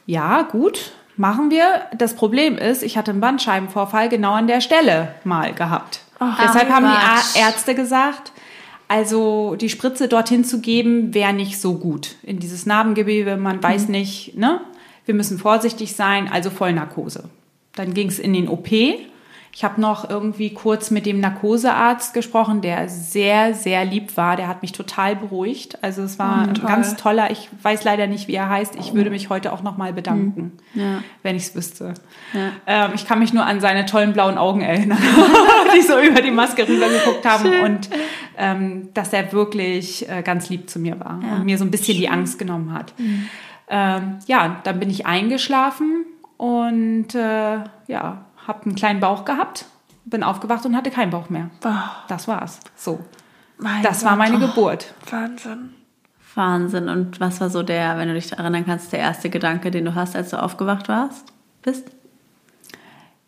[0.06, 1.84] Ja, gut, machen wir.
[1.98, 6.02] Das Problem ist, ich hatte einen Bandscheibenvorfall genau an der Stelle mal gehabt.
[6.20, 7.36] Deshalb haben Quatsch.
[7.36, 8.34] die Ärzte gesagt,
[8.90, 12.16] also die Spritze dorthin zu geben, wäre nicht so gut.
[12.24, 14.60] In dieses Narbengewebe, man weiß nicht, ne?
[15.10, 17.24] Wir müssen vorsichtig sein, also Vollnarkose.
[17.74, 18.68] Dann ging es in den OP.
[18.72, 24.36] Ich habe noch irgendwie kurz mit dem Narkosearzt gesprochen, der sehr, sehr lieb war.
[24.36, 25.84] Der hat mich total beruhigt.
[25.84, 26.68] Also es war ein toll.
[26.68, 28.76] ganz toller, ich weiß leider nicht, wie er heißt.
[28.76, 31.02] Ich würde mich heute auch nochmal bedanken, Ja.
[31.24, 31.96] wenn ich es wüsste.
[32.36, 32.52] Ja.
[32.68, 35.00] Ähm, ich kann mich nur an seine tollen blauen Augen erinnern,
[35.76, 37.90] die so über die Maske rübergeguckt haben und
[38.38, 41.98] ähm, dass er wirklich äh, ganz lieb zu mir war und mir so ein bisschen
[41.98, 42.94] die Angst genommen hat.
[43.70, 46.06] Ähm, ja, dann bin ich eingeschlafen
[46.38, 49.66] und äh, ja, habe einen kleinen Bauch gehabt,
[50.06, 51.50] bin aufgewacht und hatte keinen Bauch mehr.
[51.64, 52.60] Ah, Das war's.
[52.76, 53.00] So,
[53.60, 54.20] mein das war Gott.
[54.20, 54.94] meine Geburt.
[55.12, 55.74] Wahnsinn.
[56.36, 56.90] Wahnsinn.
[56.90, 59.94] Und was war so der, wenn du dich erinnern kannst, der erste Gedanke, den du
[59.96, 61.26] hast, als du aufgewacht warst?
[61.62, 61.86] Bist?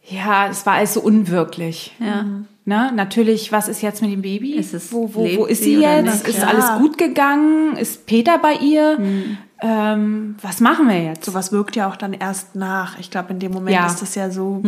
[0.03, 1.93] Ja, es war alles so unwirklich.
[1.99, 2.25] Ja.
[2.65, 2.91] Ne?
[2.93, 4.53] Natürlich, was ist jetzt mit dem Baby?
[4.53, 6.27] Ist es- wo, wo, wo ist sie sie jetzt?
[6.27, 7.75] Ist alles gut gegangen?
[7.77, 8.97] Ist Peter bei ihr?
[8.97, 9.37] Hm.
[9.61, 11.23] Ähm, was machen wir jetzt?
[11.25, 12.97] Sowas wirkt ja auch dann erst nach.
[12.99, 13.85] Ich glaube, in dem Moment Ja.
[13.85, 14.61] ist das ja so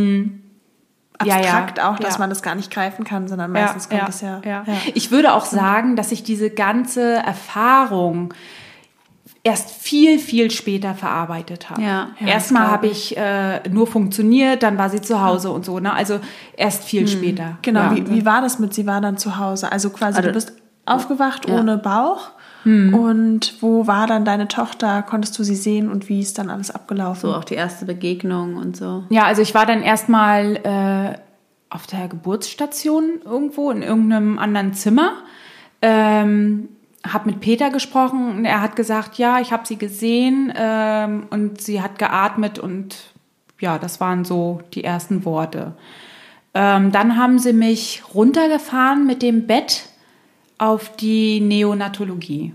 [1.23, 2.19] Ja, abstrakt ja, auch, dass ja.
[2.19, 4.41] man das gar nicht greifen kann, sondern meistens kommt es ja.
[4.45, 4.63] ja.
[4.93, 8.33] Ich würde auch sagen, dass ich diese ganze Erfahrung
[9.43, 11.81] erst viel, viel später verarbeitet habe.
[11.81, 12.09] Ja.
[12.19, 15.79] Ja, Erstmal habe ich äh, nur funktioniert, dann war sie zu Hause und so.
[15.79, 15.91] Ne?
[15.93, 16.19] Also
[16.55, 17.57] erst viel später.
[17.61, 17.95] Genau, ja.
[17.95, 19.71] wie, wie war das mit, sie war dann zu Hause?
[19.71, 20.53] Also quasi, Also- du bist
[20.85, 21.55] aufgewacht Ja.
[21.59, 22.29] ohne Bauch
[22.93, 25.01] Und wo war dann deine Tochter?
[25.03, 27.29] Konntest du sie sehen und wie ist dann alles abgelaufen?
[27.29, 29.03] So auch die erste Begegnung und so.
[29.09, 31.19] Ja, also ich war dann erstmal äh,
[31.69, 35.13] auf der Geburtsstation irgendwo in irgendeinem anderen Zimmer.
[35.81, 36.69] Ähm,
[37.05, 41.59] habe mit Peter gesprochen und er hat gesagt, ja, ich habe sie gesehen ähm, und
[41.59, 42.95] sie hat geatmet und
[43.59, 45.73] ja, das waren so die ersten Worte.
[46.53, 49.89] Ähm, dann haben sie mich runtergefahren mit dem Bett
[50.63, 52.53] auf die Neonatologie.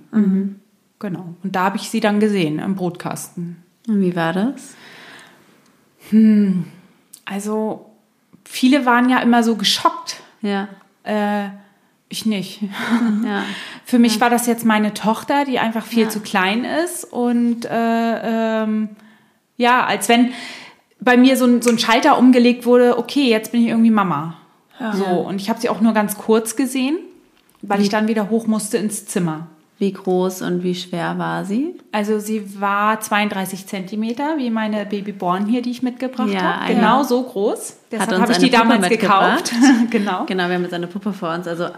[0.99, 1.35] Genau.
[1.43, 3.63] Und da habe ich sie dann gesehen im Brutkasten.
[3.87, 4.75] Und wie war das?
[7.27, 7.91] Also
[8.45, 10.23] viele waren ja immer so geschockt.
[10.41, 10.69] Ja.
[11.05, 11.49] Äh,
[12.09, 12.63] ich nicht.
[13.25, 13.45] Ja.
[13.85, 17.05] Für mich war das jetzt meine Tochter, die einfach viel zu klein ist.
[17.05, 18.91] Und äh, ähm,
[19.59, 20.33] ja, als wenn
[21.01, 24.39] bei mir so ein, so ein Schalter umgelegt wurde, okay, jetzt bin ich irgendwie Mama.
[24.93, 26.99] So, und ich habe sie auch nur ganz kurz gesehen,
[27.63, 29.47] weil ich dann wieder hoch musste ins Zimmer.
[29.81, 31.79] Wie groß und wie schwer war sie?
[31.93, 36.73] Also sie war 32 Zentimeter, wie meine Babyborn hier, die ich mitgebracht Ja, habe.
[36.73, 36.77] ja.
[36.81, 37.77] Genau so groß.
[37.93, 39.53] Deshalb habe ich die damals Puppe gekauft.
[39.53, 39.87] mitgebracht.
[39.91, 40.25] genau.
[40.27, 41.69] Genau, wir haben jetzt eine Puppe vor uns, also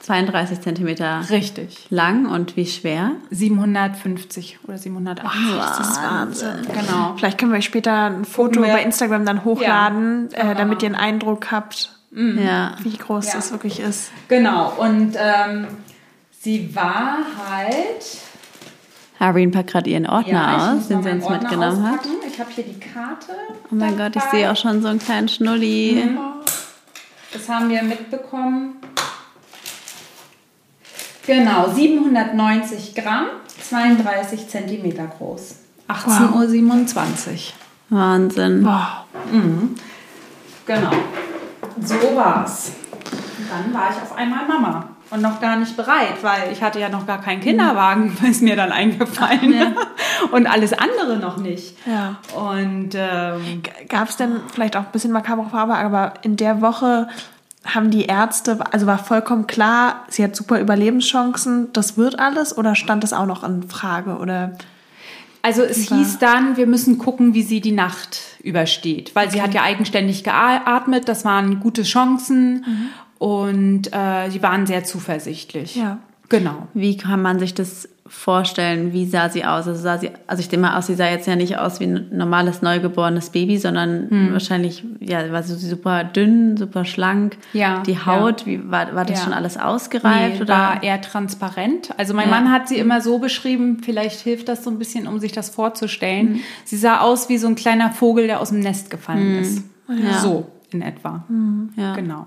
[0.00, 1.86] 32 Zentimeter Richtig.
[1.90, 3.12] lang und wie schwer?
[3.30, 5.30] 750 oder 780.
[5.56, 6.48] das ist Wahnsinn.
[6.72, 7.14] Genau.
[7.16, 10.52] Vielleicht können wir euch später ein Foto bei Instagram dann hochladen, Ja.
[10.52, 12.76] äh, damit ihr einen Eindruck habt, Ja.
[12.82, 13.32] wie groß Ja.
[13.34, 14.10] das wirklich ist.
[14.28, 14.72] Genau.
[14.78, 15.66] Und ähm,
[16.40, 18.04] sie war halt.
[19.18, 22.00] Irene packt gerade ihren Ordner ich aus, den sie uns Ordner mitgenommen hat.
[22.00, 22.16] auspacken.
[22.28, 23.32] Ich habe hier die Karte.
[23.70, 26.08] Oh mein Gott, ich sehe auch schon so einen kleinen Schnulli.
[27.32, 28.76] Das haben wir mitbekommen.
[31.24, 33.26] Genau, 790 Gramm,
[33.68, 35.54] 32 Zentimeter groß.
[35.88, 37.98] 18.27 Uhr.
[37.98, 38.64] Wahnsinn.
[38.64, 39.06] Boah.
[40.66, 40.90] Genau.
[41.80, 42.72] So war's.
[43.38, 44.88] Und dann war ich auf einmal Mama.
[45.10, 48.56] Und noch gar nicht bereit, weil ich hatte ja noch gar keinen Kinderwagen, ist mir
[48.56, 49.76] dann eingefallen.
[50.30, 51.76] Und alles andere noch nicht.
[51.86, 52.16] Ja.
[52.34, 57.08] Und ähm, Gab es denn vielleicht auch ein bisschen makabere Farbe, aber in der Woche
[57.64, 62.74] haben die Ärzte, also war vollkommen klar, sie hat super Überlebenschancen, das wird alles oder
[62.74, 64.52] stand das auch noch in Frage oder
[65.42, 69.54] Also es hieß dann, wir müssen gucken, wie sie die Nacht übersteht, weil sie hat
[69.54, 72.64] ja eigenständig geatmet, das waren gute Chancen
[73.18, 75.74] und äh, sie waren sehr zuversichtlich.
[75.76, 75.98] Ja.
[76.32, 76.66] Genau.
[76.74, 78.92] Wie kann man sich das vorstellen?
[78.92, 79.66] Wie sah sie aus?
[79.68, 81.84] Also, sah sie, also ich denke mal aus, sie sah jetzt ja nicht aus wie
[81.84, 84.32] ein normales neugeborenes Baby, sondern Hm.
[84.32, 87.36] wahrscheinlich, ja, war sie super dünn, super schlank.
[87.52, 89.24] Ja, Die Haut, wie, war, war das Ja.
[89.24, 90.36] schon alles ausgereift?
[90.36, 90.54] Nee, oder?
[90.54, 91.90] war eher transparent.
[91.98, 92.34] Also mein Ja.
[92.40, 95.50] Mann hat sie immer so beschrieben, vielleicht hilft das so ein bisschen, um sich das
[95.50, 96.40] vorzustellen.
[96.64, 99.64] Sie sah aus wie so ein kleiner Vogel, der aus dem Nest gefallen ist.
[99.88, 100.18] Ja.
[100.20, 101.24] So in etwa.
[101.76, 101.94] ja.
[101.94, 102.26] Genau.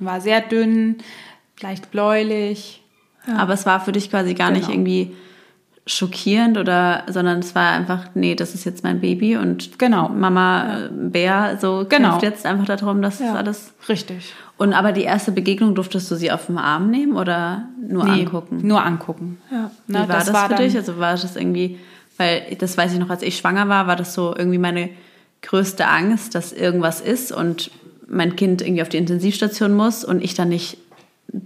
[0.00, 0.96] War sehr dünn,
[1.60, 2.82] leicht bläulich.
[3.36, 4.74] Aber es war für dich quasi gar nicht Genau.
[4.74, 5.12] irgendwie
[5.86, 10.08] schockierend oder, sondern es war einfach, nee, das ist jetzt mein Baby und Genau.
[10.08, 12.08] Mama äh, Bär so Genau.
[12.10, 13.74] kämpft jetzt einfach darum, dass das alles.
[13.88, 14.32] Richtig.
[14.56, 18.60] Und aber die erste Begegnung durftest du sie auf dem Arm nehmen oder nur angucken?
[18.62, 19.38] Nur angucken.
[19.50, 19.70] ja.
[19.86, 20.74] Wie Ne, war das, war für dich?
[20.76, 21.78] Also war das irgendwie,
[22.16, 24.88] weil das weiß ich noch, als ich schwanger war, war das so irgendwie meine
[25.42, 27.70] größte Angst, dass irgendwas ist und
[28.08, 30.78] mein Kind irgendwie auf die Intensivstation muss und ich dann nicht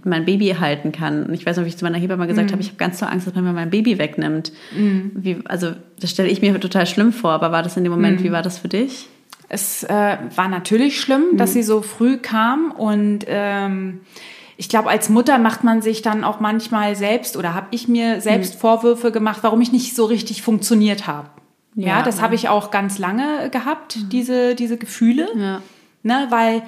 [0.03, 1.25] mein Baby halten kann.
[1.25, 2.27] Und ich weiß noch, wie ich zu meiner Hebamme Mhm.
[2.29, 4.51] gesagt habe, ich habe ganz so Angst, dass man mir mein Baby wegnimmt.
[4.71, 7.97] Wie, also das stelle ich mir total schlimm vor, aber war das in dem Mhm.
[7.99, 9.07] Moment, wie war das für dich?
[9.47, 14.01] Es äh, war natürlich schlimm, dass sie so früh kam und ähm,
[14.57, 18.21] ich glaube, als Mutter macht man sich dann auch manchmal selbst oder habe ich mir
[18.21, 21.29] selbst Vorwürfe gemacht, warum ich nicht so richtig funktioniert habe.
[21.75, 22.23] Ja, Ja, das ja.
[22.23, 25.29] habe ich auch ganz lange gehabt, diese, diese Gefühle.
[25.35, 25.61] Ja.
[26.03, 26.61] Ne, weil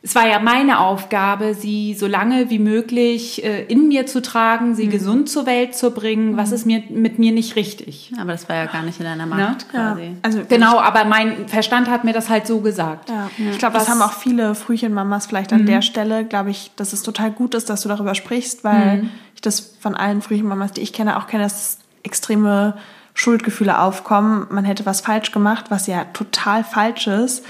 [0.00, 4.76] es war ja meine Aufgabe, sie so lange wie möglich äh, in mir zu tragen,
[4.76, 6.36] sie gesund zur Welt zu bringen.
[6.36, 8.12] Was ist mir mit mir nicht richtig?
[8.20, 9.92] Aber das war ja gar nicht in deiner Macht Ja.
[9.92, 10.12] quasi.
[10.22, 13.10] Also Genau, aber mein Verstand hat mir das halt so gesagt.
[13.10, 13.28] Ja.
[13.50, 17.02] Ich glaube, das haben auch viele Frühchenmamas vielleicht an der Stelle, glaube ich, dass es
[17.02, 20.92] total gut ist, dass du darüber sprichst, weil ich das von allen Frühchenmamas, die ich
[20.92, 22.74] kenne, auch kenne, dass extreme
[23.14, 24.46] Schuldgefühle aufkommen.
[24.50, 27.44] Man hätte was falsch gemacht, was ja total falsch ist.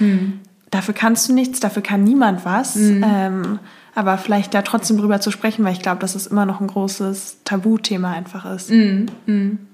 [0.71, 2.75] Dafür kannst du nichts, dafür kann niemand was.
[3.03, 3.59] Ähm,
[3.95, 6.67] aber vielleicht da trotzdem drüber zu sprechen, weil ich glaube, dass es immer noch ein
[6.67, 8.69] großes Tabuthema einfach ist.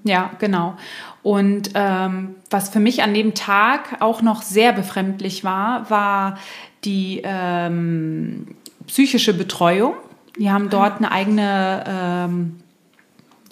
[0.04, 0.76] Ja, genau.
[1.22, 6.38] Und ähm, was für mich an dem Tag auch noch sehr befremdlich war, war
[6.84, 8.56] die ähm,
[8.86, 9.94] psychische Betreuung.
[10.38, 12.56] Die haben dort eine eigene, ähm,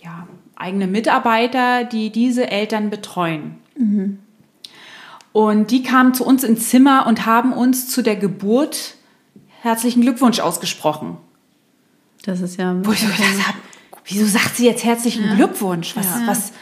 [0.03, 0.27] ja,
[0.57, 3.57] eigene Mitarbeiter, die diese Eltern betreuen.
[5.35, 8.95] Und die kamen zu uns ins Zimmer und haben uns zu der Geburt
[9.63, 11.17] herzlichen Glückwunsch ausgesprochen.
[12.25, 12.77] Das ist ja.
[12.85, 13.59] Wo ich so gedacht habe,
[14.05, 15.97] wieso sagt sie jetzt herzlichen Glückwunsch?
[15.97, 16.53] Was, was,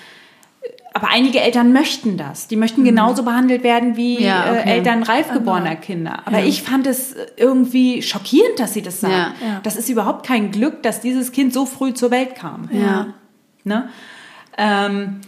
[0.95, 2.49] aber einige Eltern möchten das.
[2.49, 4.63] Die möchten genauso behandelt werden wie Ja, okay.
[4.65, 6.23] äh, Eltern reif geborener Kinder.
[6.25, 9.35] Aber ich fand es irgendwie schockierend, dass sie das sagen.
[9.43, 9.47] Ja.
[9.47, 9.61] Ja.
[9.63, 12.71] Das ist überhaupt kein Glück, dass dieses Kind so früh zur Welt kam.
[12.73, 13.09] Ja.
[13.65, 13.91] Ne?
[14.57, 15.21] Ähm,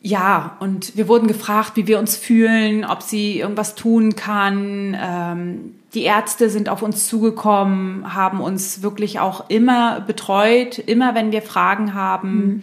[0.00, 4.96] ja, und wir wurden gefragt, wie wir uns fühlen, ob sie irgendwas tun kann.
[5.00, 10.78] Ähm, die Ärzte sind auf uns zugekommen, haben uns wirklich auch immer betreut.
[10.78, 12.62] Immer wenn wir Fragen haben,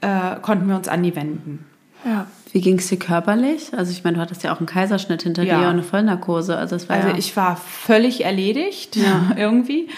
[0.00, 1.64] äh, konnten wir uns an die wenden.
[2.04, 2.26] Ja.
[2.52, 3.72] Wie ging es dir körperlich?
[3.76, 5.58] Also ich meine, du hattest ja auch einen Kaiserschnitt hinter Ja.
[5.58, 6.56] dir und eine Vollnarkose.
[6.56, 8.96] Also es war Also ja, ich war völlig erledigt
[9.36, 9.88] irgendwie.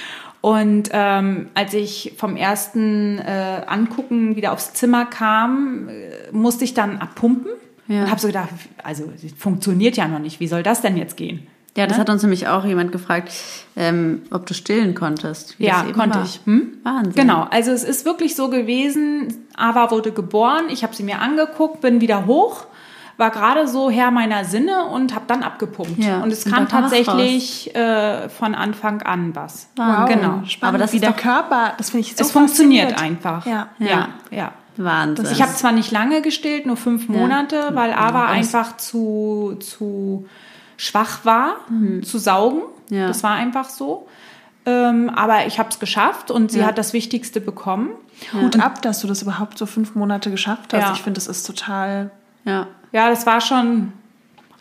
[0.40, 6.72] Und ähm, als ich vom ersten äh, Angucken wieder aufs Zimmer kam, äh, musste ich
[6.72, 7.52] dann abpumpen
[7.88, 8.04] Ja.
[8.04, 8.48] und habe so gedacht,
[8.82, 10.40] also funktioniert ja noch nicht.
[10.40, 11.46] Wie soll das denn jetzt gehen?
[11.76, 12.00] ja, das ne?
[12.00, 13.32] hat uns nämlich auch jemand gefragt,
[13.76, 15.54] ähm, ob du stillen konntest.
[15.58, 16.24] Ja, konnte war.
[16.24, 16.40] ich.
[16.44, 16.78] Hm?
[16.82, 17.14] Wahnsinn.
[17.14, 21.80] Genau, also es ist wirklich so gewesen, Ava wurde geboren, ich habe sie mir angeguckt,
[21.80, 22.66] bin wieder hoch,
[23.20, 25.98] war gerade so Herr meiner Sinne und habe dann abgepumpt.
[26.02, 29.68] Ja, Und es kam tatsächlich äh, von Anfang an was.
[29.76, 30.20] Wahnsinn.
[30.20, 30.42] Genau.
[30.46, 33.46] Spannend, Aber das wie der Körper, das finde ich so es funktioniert einfach.
[33.46, 33.68] Ja.
[33.78, 34.52] ja, ja.
[34.76, 35.26] Wahnsinn.
[35.30, 40.26] Ich habe zwar nicht lange gestillt, nur fünf Monate, weil Ava einfach zu, zu
[40.78, 41.56] schwach war,
[42.02, 42.62] zu saugen.
[42.88, 43.06] Ja.
[43.08, 44.08] Das war einfach so.
[44.66, 46.66] Ähm, aber ich habe es geschafft und sie Ja.
[46.66, 47.90] hat das Wichtigste bekommen.
[48.32, 50.82] Hut ab, dass du das überhaupt so fünf Monate geschafft hast.
[50.82, 50.92] Ja.
[50.92, 52.10] Ich finde, das ist total.
[52.44, 52.66] ja.
[52.92, 53.92] Ja, das war schon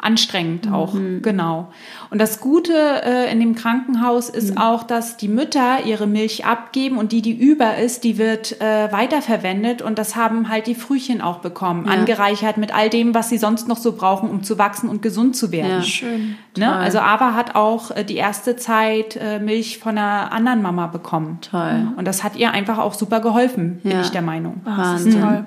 [0.01, 1.73] anstrengend auch, genau.
[2.09, 2.71] Und das Gute
[3.03, 7.37] äh, in dem Krankenhaus ist auch, dass die Mütter ihre Milch abgeben und die, die
[7.37, 11.91] über ist, die wird äh, weiterverwendet und das haben halt die Frühchen auch bekommen, Ja.
[11.91, 15.35] angereichert mit all dem, was sie sonst noch so brauchen, um zu wachsen und gesund
[15.35, 15.69] zu werden.
[15.69, 15.81] Ja.
[15.81, 16.35] Schön.
[16.57, 16.71] Ne?
[16.73, 21.39] Also Ava hat auch äh, die erste Zeit äh, Milch von einer anderen Mama bekommen.
[21.41, 21.89] Toll.
[21.97, 23.99] Und das hat ihr einfach auch super geholfen, bin Ja.
[24.01, 24.61] ich der Meinung.
[24.63, 25.21] Ach, das ist Wahnsinn.
[25.21, 25.45] toll.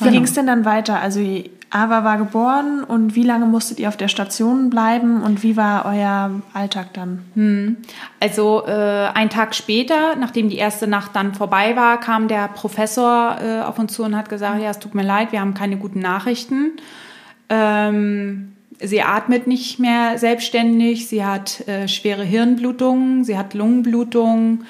[0.00, 0.98] Wie ging es denn dann weiter?
[0.98, 1.20] Also
[1.70, 5.84] Ava war geboren und wie lange musstet ihr auf der Station bleiben und wie war
[5.84, 7.76] euer Alltag dann?
[8.18, 13.36] Also äh, ein Tag später, nachdem die erste Nacht dann vorbei war, kam der Professor
[13.40, 15.76] äh, auf uns zu und hat gesagt, ja, es tut mir leid, wir haben keine
[15.76, 16.72] guten Nachrichten.
[17.48, 24.64] Ähm, sie atmet nicht mehr selbstständig, sie hat äh, schwere Hirnblutungen, sie hat Lungenblutungen,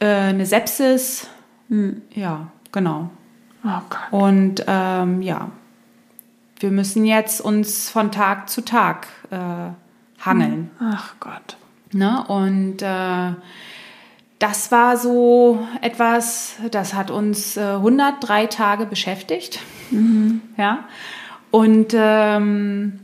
[0.00, 1.28] äh, eine Sepsis.
[2.14, 3.10] Ja, genau.
[3.64, 4.12] Oh Gott.
[4.12, 5.50] Und ähm, ja,
[6.62, 9.36] wir müssen jetzt uns von Tag zu Tag äh,
[10.24, 10.70] hangeln.
[10.80, 11.56] Ach Gott.
[11.92, 12.24] Ne?
[12.28, 13.32] Und äh,
[14.38, 19.60] das war so etwas, das hat uns äh, 103 Tage beschäftigt.
[20.56, 20.84] Ja.
[21.50, 23.00] Und ähm,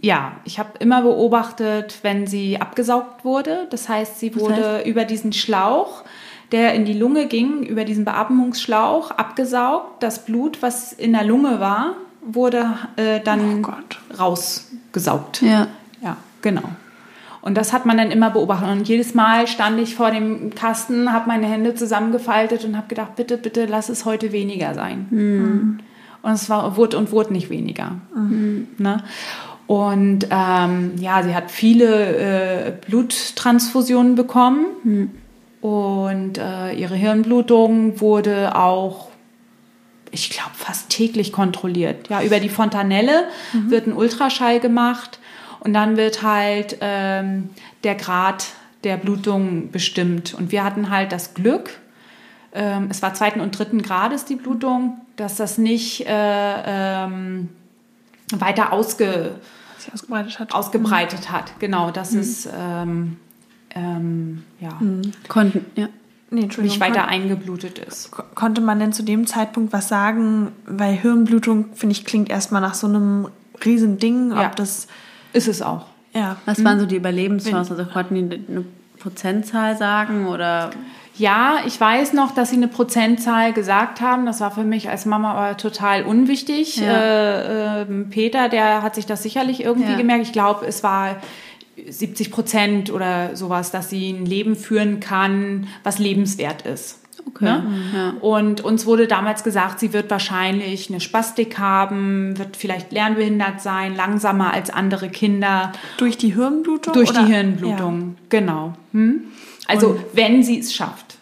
[0.00, 3.66] ja, ich habe immer beobachtet, wenn sie abgesaugt wurde.
[3.70, 6.04] Das heißt, sie wurde über diesen Schlauch,
[6.52, 10.02] der in die Lunge ging, über diesen Beatmungsschlauch abgesaugt.
[10.02, 13.72] Das Blut, was in der Lunge war, wurde äh, dann Oh
[14.18, 15.42] rausgesaugt.
[15.42, 15.68] Ja.
[16.00, 16.62] Ja, genau.
[17.40, 18.68] Und das hat man dann immer beobachtet.
[18.68, 23.16] Und jedes Mal stand ich vor dem Kasten, habe meine Hände zusammengefaltet und habe gedacht,
[23.16, 25.06] bitte, bitte, lass es heute weniger sein.
[26.22, 27.92] Und es war, wurde und wurde nicht weniger.
[28.78, 29.02] Ne?
[29.66, 34.66] Und ähm, ja, sie hat viele äh, Bluttransfusionen bekommen.
[35.60, 39.08] Und äh, ihre Hirnblutung wurde auch
[40.10, 42.08] ich glaube, fast täglich kontrolliert.
[42.08, 45.18] Ja, über die Fontanelle wird ein Ultraschall gemacht
[45.60, 47.50] und dann wird halt ähm,
[47.84, 48.46] der Grad
[48.84, 50.34] der Blutung bestimmt.
[50.34, 51.70] Und wir hatten halt das Glück,
[52.52, 57.48] ähm, es war zweiten und dritten Grades die Blutung, dass das nicht äh, ähm,
[58.32, 59.34] weiter ausge,
[59.92, 60.54] ausgebreitet hat.
[60.54, 61.52] ausgebreitet hat.
[61.58, 63.18] Genau, dass es ähm,
[63.78, 64.70] ähm, ja,
[65.28, 65.88] Konnten, ja.
[66.30, 66.78] Nee, Entschuldigung.
[66.78, 68.10] nicht weiter eingeblutet ist.
[68.10, 70.52] Kon konnte man denn zu dem Zeitpunkt was sagen?
[70.66, 73.28] Weil Hirnblutung, finde ich, klingt erstmal nach so einem
[73.64, 74.32] riesen Ding.
[74.32, 74.46] Ja.
[74.48, 74.88] Ob das,
[75.32, 75.86] Ist es auch.
[76.12, 76.36] ja.
[76.44, 77.78] Was waren so die Überlebenschancen?
[77.78, 78.64] Also konnten die eine
[78.98, 80.70] Prozentzahl sagen oder
[81.16, 84.26] Ja, ich weiß noch, dass sie eine Prozentzahl gesagt haben.
[84.26, 86.76] Das war für mich als Mama aber total unwichtig.
[86.76, 86.92] Ja.
[86.92, 89.96] Äh, ähm, Peter, der hat sich das sicherlich irgendwie Ja.
[89.96, 90.24] gemerkt.
[90.24, 91.16] Ich glaube, es war
[91.88, 97.00] 70 Prozent oder sowas, dass sie ein Leben führen kann, was lebenswert ist.
[97.26, 97.44] Okay.
[97.44, 97.64] Ne?
[97.94, 98.14] Ja.
[98.20, 103.94] Und uns wurde damals gesagt, sie wird wahrscheinlich eine Spastik haben, wird vielleicht lernbehindert sein,
[103.94, 105.72] langsamer als andere Kinder.
[105.98, 106.94] Durch die Hirnblutung?
[106.94, 107.24] Durch oder?
[107.24, 108.74] die Hirnblutung, genau.
[108.92, 109.24] Hm?
[109.66, 111.16] Also Und- wenn sie es schafft.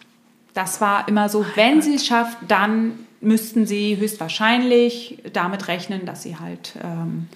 [0.53, 6.23] Das war immer so, wenn sie es schafft, dann müssten sie höchstwahrscheinlich damit rechnen, dass
[6.23, 7.27] sie halt ähm,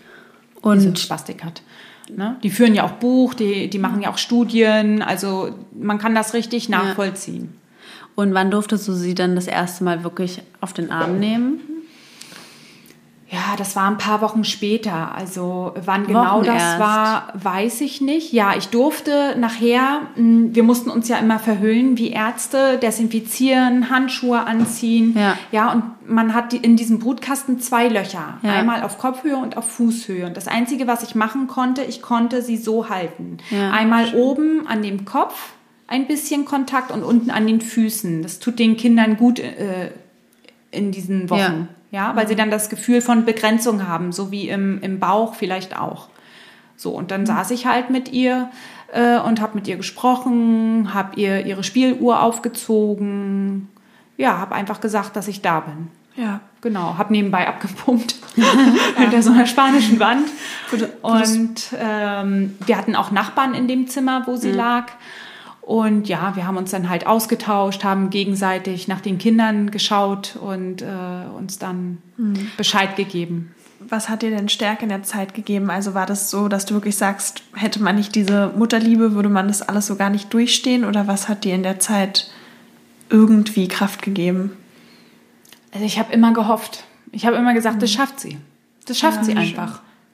[0.64, 1.62] diese Und Spastik hat.
[2.16, 2.38] Ne?
[2.44, 6.34] Die führen ja auch Buch, die, die machen ja auch Studien, also man kann das
[6.34, 7.54] richtig nachvollziehen.
[8.16, 11.62] Und wann durftest du sie dann das erste Mal wirklich auf den Arm nehmen?
[13.32, 15.16] Ja, das war ein paar Wochen später.
[15.16, 16.80] Also wann genau Wochen das erst.
[16.80, 18.34] war, weiß ich nicht.
[18.34, 24.46] Ja, ich durfte nachher, mh, wir mussten uns ja immer verhüllen wie Ärzte, desinfizieren, Handschuhe
[24.46, 25.16] anziehen.
[25.18, 25.38] Ja.
[25.52, 28.38] ja und man hat in diesem Brutkasten zwei Löcher.
[28.42, 28.52] Ja.
[28.52, 30.26] Einmal auf Kopfhöhe und auf Fußhöhe.
[30.26, 33.38] Und das Einzige, was ich machen konnte, ich konnte sie so halten.
[33.50, 35.54] Ja, Einmal oben an dem Kopf
[35.88, 38.24] ein bisschen Kontakt und unten an den Füßen.
[38.24, 39.92] Das tut den Kindern gut äh,
[40.72, 41.40] in diesen Wochen.
[41.40, 41.68] Ja,
[42.16, 46.08] weil sie dann das Gefühl von Begrenzung haben, so wie im, im Bauch vielleicht auch.
[46.78, 48.50] So, und dann saß ich halt mit ihr
[48.92, 53.70] äh, und habe mit ihr gesprochen, habe ihr ihre Spieluhr aufgezogen.
[54.18, 55.90] Ja, habe einfach gesagt, dass ich da bin.
[56.16, 56.42] Ja.
[56.62, 58.16] Genau, habe nebenbei abgepumpt
[58.98, 60.28] hinter so einer spanischen Wand.
[61.02, 64.86] Und ähm, wir hatten auch Nachbarn in dem Zimmer, wo sie lag.
[65.62, 70.82] Und ja, wir haben uns dann halt ausgetauscht, haben gegenseitig nach den Kindern geschaut und
[70.82, 70.86] äh,
[71.38, 72.00] uns dann
[72.58, 73.54] Bescheid gegeben.
[73.80, 75.70] Was hat dir denn Stärke in der Zeit gegeben?
[75.70, 79.48] Also war das so, dass du wirklich sagst, hätte man nicht diese Mutterliebe, würde man
[79.48, 80.86] das alles so gar nicht durchstehen?
[80.86, 82.30] Oder was hat dir in der Zeit
[83.10, 84.52] irgendwie Kraft gegeben?
[85.72, 86.84] Also ich habe immer gehofft.
[87.12, 88.38] Ich habe immer gesagt, das schafft sie.
[88.86, 89.60] Das schafft Ja, sie schön.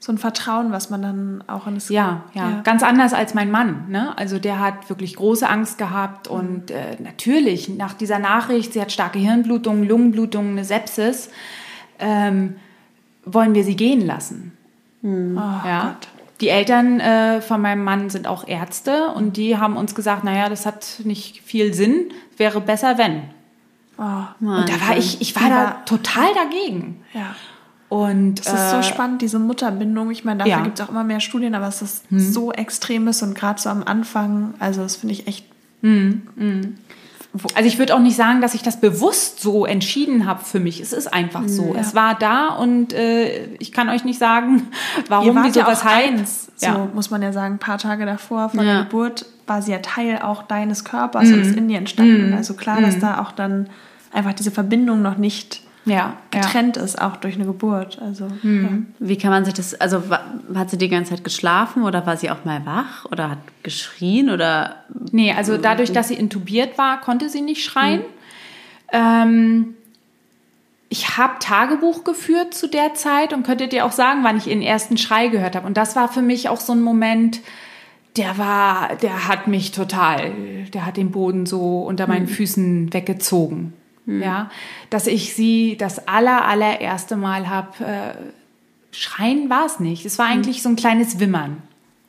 [0.00, 2.60] So ein Vertrauen, was man dann auch in das Ja, ja, Ja.
[2.62, 3.86] ganz anders als mein Mann.
[3.88, 4.16] Ne?
[4.16, 6.36] Also der hat wirklich große Angst gehabt Mhm.
[6.36, 11.30] und äh, natürlich nach dieser Nachricht, sie hat starke Hirnblutung, Lungenblutung, eine Sepsis,
[11.98, 12.56] ähm,
[13.24, 14.52] wollen wir sie gehen lassen.
[15.02, 15.08] Oh,
[15.66, 15.94] ja.
[15.98, 16.08] Gott.
[16.40, 20.48] Die Eltern äh, von meinem Mann sind auch Ärzte und die haben uns gesagt, naja,
[20.48, 23.22] das hat nicht viel Sinn, wäre besser wenn.
[23.98, 24.02] Oh,
[24.40, 27.02] Und da war ich, ich war Die da total dagegen.
[27.12, 27.34] ja.
[27.88, 30.10] Und Es ist äh, so spannend, diese Mutterbindung.
[30.10, 30.58] Ich meine, dafür Ja.
[30.58, 30.64] Mhm.
[30.64, 33.70] gibt es auch immer mehr Studien, aber es ist so extrem ist und gerade so
[33.70, 35.46] am Anfang, also das finde ich echt.
[37.54, 40.80] Also ich würde auch nicht sagen, dass ich das bewusst so entschieden habe für mich.
[40.80, 41.74] Es ist einfach so.
[41.78, 44.68] Es war da und äh, ich kann euch nicht sagen,
[44.98, 46.08] Ihr warum, wart wieso, ja weshalb.
[46.18, 46.88] eins, so Ja.
[46.94, 48.74] muss man ja sagen, ein paar Tage davor von Ja.
[48.74, 52.34] der Geburt war sie ja Teil auch deines Körpers und ist in dir entstanden.
[52.34, 53.68] Also klar, dass da auch dann
[54.12, 56.40] einfach diese Verbindung noch nicht Ja, ja.
[56.40, 58.00] getrennt ist, auch durch eine Geburt.
[58.00, 58.28] Also
[58.98, 60.02] Wie kann man sich das, also
[60.54, 64.30] hat sie die ganze Zeit geschlafen oder war sie auch mal wach oder hat geschrien
[64.30, 64.76] oder
[65.12, 68.02] Nee, also dadurch, dass sie intubiert war, konnte sie nicht schreien.
[68.92, 69.74] Ähm,
[70.88, 74.62] ich habe Tagebuch geführt zu der Zeit und könnte dir auch sagen, wann ich ihren
[74.62, 75.66] ersten Schrei gehört habe.
[75.66, 77.40] Und das war für mich auch so ein Moment,
[78.16, 80.32] der war, der hat mich total,
[80.72, 83.74] der hat den Boden so unter meinen Füßen weggezogen.
[84.08, 84.50] Ja,
[84.88, 88.14] dass ich sie das aller, allererste Mal habe, äh,
[88.90, 90.06] schreien war es nicht.
[90.06, 91.62] Es war eigentlich so ein kleines Wimmern.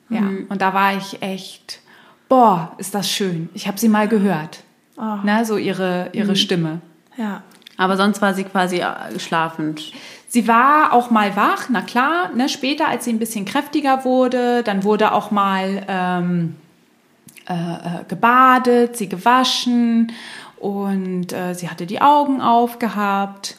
[0.09, 1.81] Ja, und da war ich echt,
[2.29, 3.49] boah, ist das schön.
[3.53, 4.63] Ich habe sie mal gehört.
[4.97, 5.17] Oh.
[5.23, 6.81] Ne, so ihre, ihre Stimme.
[7.15, 7.43] ja.
[7.77, 9.93] aber sonst war sie quasi äh, schlafend.
[10.27, 14.63] Sie war auch mal wach, na klar, ne, später, als sie ein bisschen kräftiger wurde,
[14.63, 16.55] dann wurde auch mal ähm,
[17.47, 20.11] äh, äh, gebadet, sie gewaschen
[20.59, 23.55] und äh, sie hatte die Augen aufgehabt.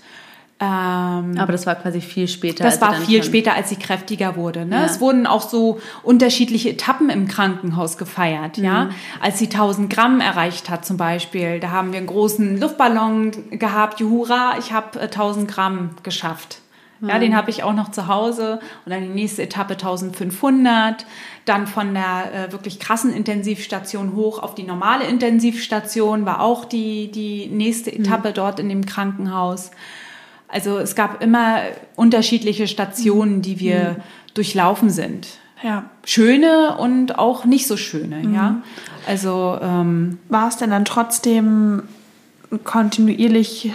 [0.62, 2.64] Ähm, Aber das war quasi viel später.
[2.64, 4.66] das war viel später, als sie kräftiger wurde.
[4.66, 4.76] Ne?
[4.76, 4.84] Ja.
[4.84, 8.58] Es wurden auch so unterschiedliche Etappen im Krankenhaus gefeiert.
[8.58, 8.90] Ja, Mhm.
[9.22, 14.00] als sie 1000 Gramm erreicht hat zum Beispiel, da haben wir einen großen Luftballon gehabt.
[14.00, 16.58] Juhura, ich habe 1000 Gramm geschafft.
[17.02, 18.60] Ja, den habe ich auch noch zu Hause.
[18.84, 21.06] Und dann die nächste Etappe 1500.
[21.46, 27.10] Dann von der äh, wirklich krassen Intensivstation hoch auf die normale Intensivstation war auch die,
[27.10, 29.70] die nächste Etappe dort in dem Krankenhaus.
[30.48, 31.60] Also es gab immer
[31.96, 33.96] unterschiedliche Stationen, die wir
[34.34, 35.28] durchlaufen sind.
[35.62, 35.84] ja.
[36.04, 38.62] Schöne und auch nicht so schöne, ja.
[39.06, 41.82] Also ähm, War es denn dann trotzdem
[42.64, 43.72] kontinuierlich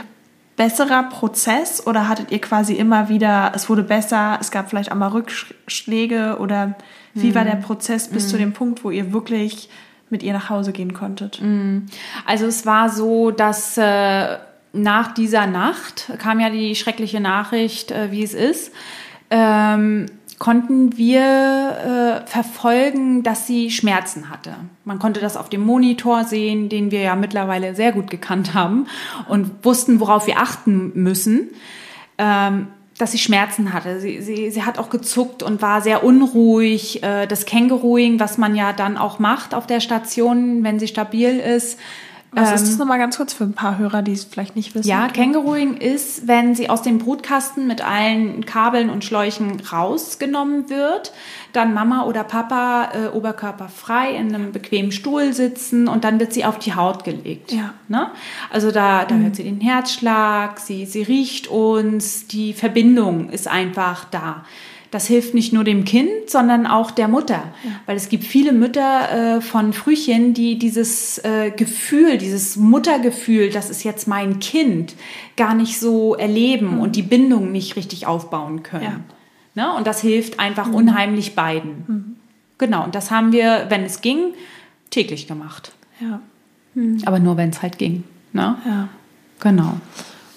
[0.56, 4.96] besserer Prozess oder hattet ihr quasi immer wieder, es wurde besser, es gab vielleicht auch
[4.96, 6.76] mal Rückschläge oder
[7.14, 9.70] wie war der Prozess bis zu dem Punkt, wo ihr wirklich
[10.10, 11.42] mit ihr nach Hause gehen konntet?
[12.26, 14.38] Also es war so, dass äh,
[14.74, 18.72] nach dieser Nacht kam ja die schreckliche Nachricht, äh, wie es ist,
[19.30, 20.08] ähm,
[20.40, 24.56] konnten wir äh, verfolgen, dass sie Schmerzen hatte.
[24.84, 28.88] Man konnte das auf dem Monitor sehen, den wir ja mittlerweile sehr gut gekannt haben
[29.30, 31.50] und wussten, worauf wir achten müssen.
[32.18, 32.68] Ähm,
[32.98, 34.00] dass sie Schmerzen hatte.
[34.00, 37.04] Sie, sie, sie hat auch gezuckt und war sehr unruhig.
[37.04, 41.40] Äh, Das Känguruing, was man ja dann auch macht auf der Station, wenn sie stabil
[41.40, 41.78] ist,
[42.36, 44.88] Was ist das nochmal ganz kurz für ein paar Hörer, die es vielleicht nicht wissen?
[44.88, 51.14] Ja, Kängurooing ist, wenn sie aus dem Brutkasten mit allen Kabeln und Schläuchen rausgenommen wird,
[51.54, 56.46] dann Mama oder Papa äh, oberkörperfrei in einem bequemen Stuhl sitzen und dann wird sie
[56.46, 57.54] auf die Haut gelegt.
[57.54, 57.74] Ja.
[57.88, 58.12] Ne?
[58.52, 64.06] Also da, da hört sie den Herzschlag, sie, sie riecht uns, die Verbindung ist einfach
[64.06, 64.44] da
[64.96, 67.44] das hilft nicht nur dem Kind, sondern auch der Mutter.
[67.66, 67.72] Ja.
[67.86, 73.70] Weil es gibt viele Mütter äh, von Frühchen, die dieses äh, Gefühl, dieses Muttergefühl, das
[73.70, 74.96] ist jetzt mein Kind,
[75.36, 76.80] gar nicht so erleben mhm.
[76.80, 79.04] und die Bindung nicht richtig aufbauen können.
[79.56, 79.66] Ja.
[79.66, 79.78] Ne?
[79.78, 80.76] Und das hilft einfach mhm.
[80.76, 81.84] unheimlich beiden.
[81.88, 82.16] Mhm.
[82.58, 84.34] Genau, und das haben wir, wenn es ging,
[84.92, 85.74] täglich gemacht.
[86.00, 86.22] Ja.
[87.06, 88.06] Aber nur, wenn es halt ging.
[88.32, 88.56] Ne?
[88.66, 88.88] Ja.
[89.42, 89.74] Genau.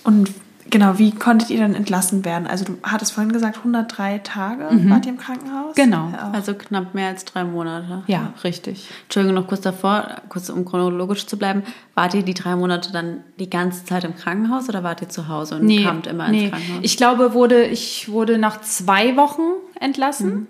[0.03, 0.31] Und
[0.71, 2.47] Genau, wie konntet ihr dann entlassen werden?
[2.47, 4.91] Also du hattest vorhin gesagt, 103 Tage mhm.
[4.91, 5.75] wart ihr im Krankenhaus?
[5.75, 6.11] Genau.
[6.13, 8.03] Ja, also knapp mehr als drei Monate.
[8.07, 8.89] Ja, richtig.
[9.05, 11.63] Entschuldigung, noch kurz davor, kurz um chronologisch zu bleiben.
[11.95, 15.29] Wart ihr die drei Monate dann die ganze Zeit im Krankenhaus oder wart ihr zu
[15.29, 16.45] Hause und nee, kamt immer nee.
[16.45, 16.81] ins Krankenhaus?
[16.83, 19.43] Ich glaube, wurde, ich wurde nach zwei Wochen
[19.81, 20.31] entlassen.
[20.31, 20.47] Mhm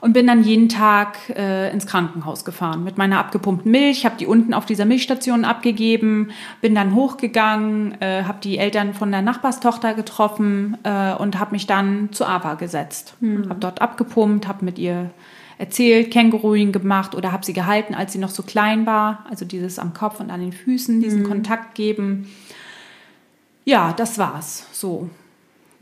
[0.00, 4.26] und bin dann jeden Tag äh, ins Krankenhaus gefahren mit meiner abgepumpten Milch, habe die
[4.26, 6.30] unten auf dieser Milchstation abgegeben,
[6.60, 11.66] bin dann hochgegangen, äh, habe die Eltern von der Nachbarstochter getroffen äh, und habe mich
[11.66, 13.14] dann zu AWA gesetzt.
[13.20, 13.48] Mhm.
[13.50, 15.10] Habe dort abgepumpt, habe mit ihr
[15.58, 19.78] erzählt, Känguruing gemacht oder habe sie gehalten, als sie noch so klein war, also dieses
[19.78, 21.28] am Kopf und an den Füßen, diesen mhm.
[21.28, 22.30] Kontakt geben.
[23.66, 24.66] Ja, das war's.
[24.72, 25.10] So.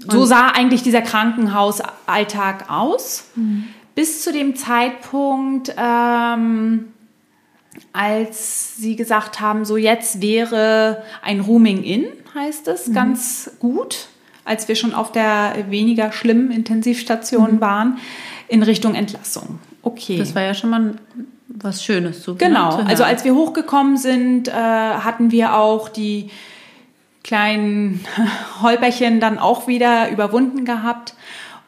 [0.02, 3.30] Und so sah eigentlich dieser Krankenhausalltag aus.
[3.36, 6.84] Mhm bis zu dem Zeitpunkt, ähm,
[7.92, 12.92] als sie gesagt haben, so jetzt wäre ein Rooming in, heißt es, mhm.
[12.92, 14.06] ganz gut,
[14.44, 17.60] als wir schon auf der weniger schlimmen Intensivstation mhm.
[17.60, 17.98] waren,
[18.46, 19.58] in Richtung Entlassung.
[19.82, 20.16] Okay.
[20.16, 20.94] Das war ja schon mal
[21.48, 22.22] was Schönes.
[22.22, 22.76] So genau.
[22.76, 26.30] Also als wir hochgekommen sind, äh, hatten wir auch die
[27.24, 28.04] kleinen
[28.62, 31.14] Holperchen dann auch wieder überwunden gehabt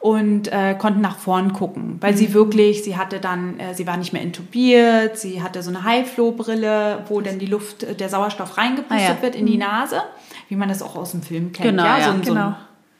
[0.01, 2.17] und äh, konnten nach vorn gucken, weil mhm.
[2.17, 5.83] sie wirklich, sie hatte dann, äh, sie war nicht mehr intubiert, sie hatte so eine
[5.83, 9.21] High-Flow-Brille, wo dann die Luft, äh, der Sauerstoff reingepustet ah, ja.
[9.21, 9.59] wird in die mhm.
[9.59, 10.01] Nase,
[10.49, 11.69] wie man das auch aus dem Film kennt.
[11.69, 12.33] Genau, ja, so, ja, ein, genau.
[12.33, 12.55] so ein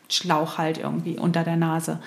[0.10, 2.00] Schlauch halt irgendwie unter der Nase.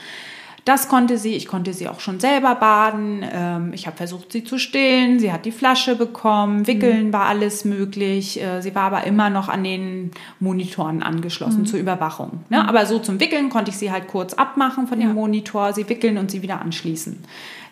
[0.64, 1.34] Das konnte sie.
[1.34, 3.24] Ich konnte sie auch schon selber baden.
[3.30, 5.18] Ähm, ich habe versucht, sie zu stillen.
[5.18, 6.66] Sie hat die Flasche bekommen.
[6.66, 7.12] Wickeln mhm.
[7.12, 8.42] war alles möglich.
[8.42, 11.66] Äh, sie war aber immer noch an den Monitoren angeschlossen mhm.
[11.66, 12.44] zur Überwachung.
[12.48, 12.62] Ne?
[12.62, 12.68] Mhm.
[12.68, 15.14] Aber so zum Wickeln konnte ich sie halt kurz abmachen von dem ja.
[15.14, 17.22] Monitor, sie wickeln und sie wieder anschließen.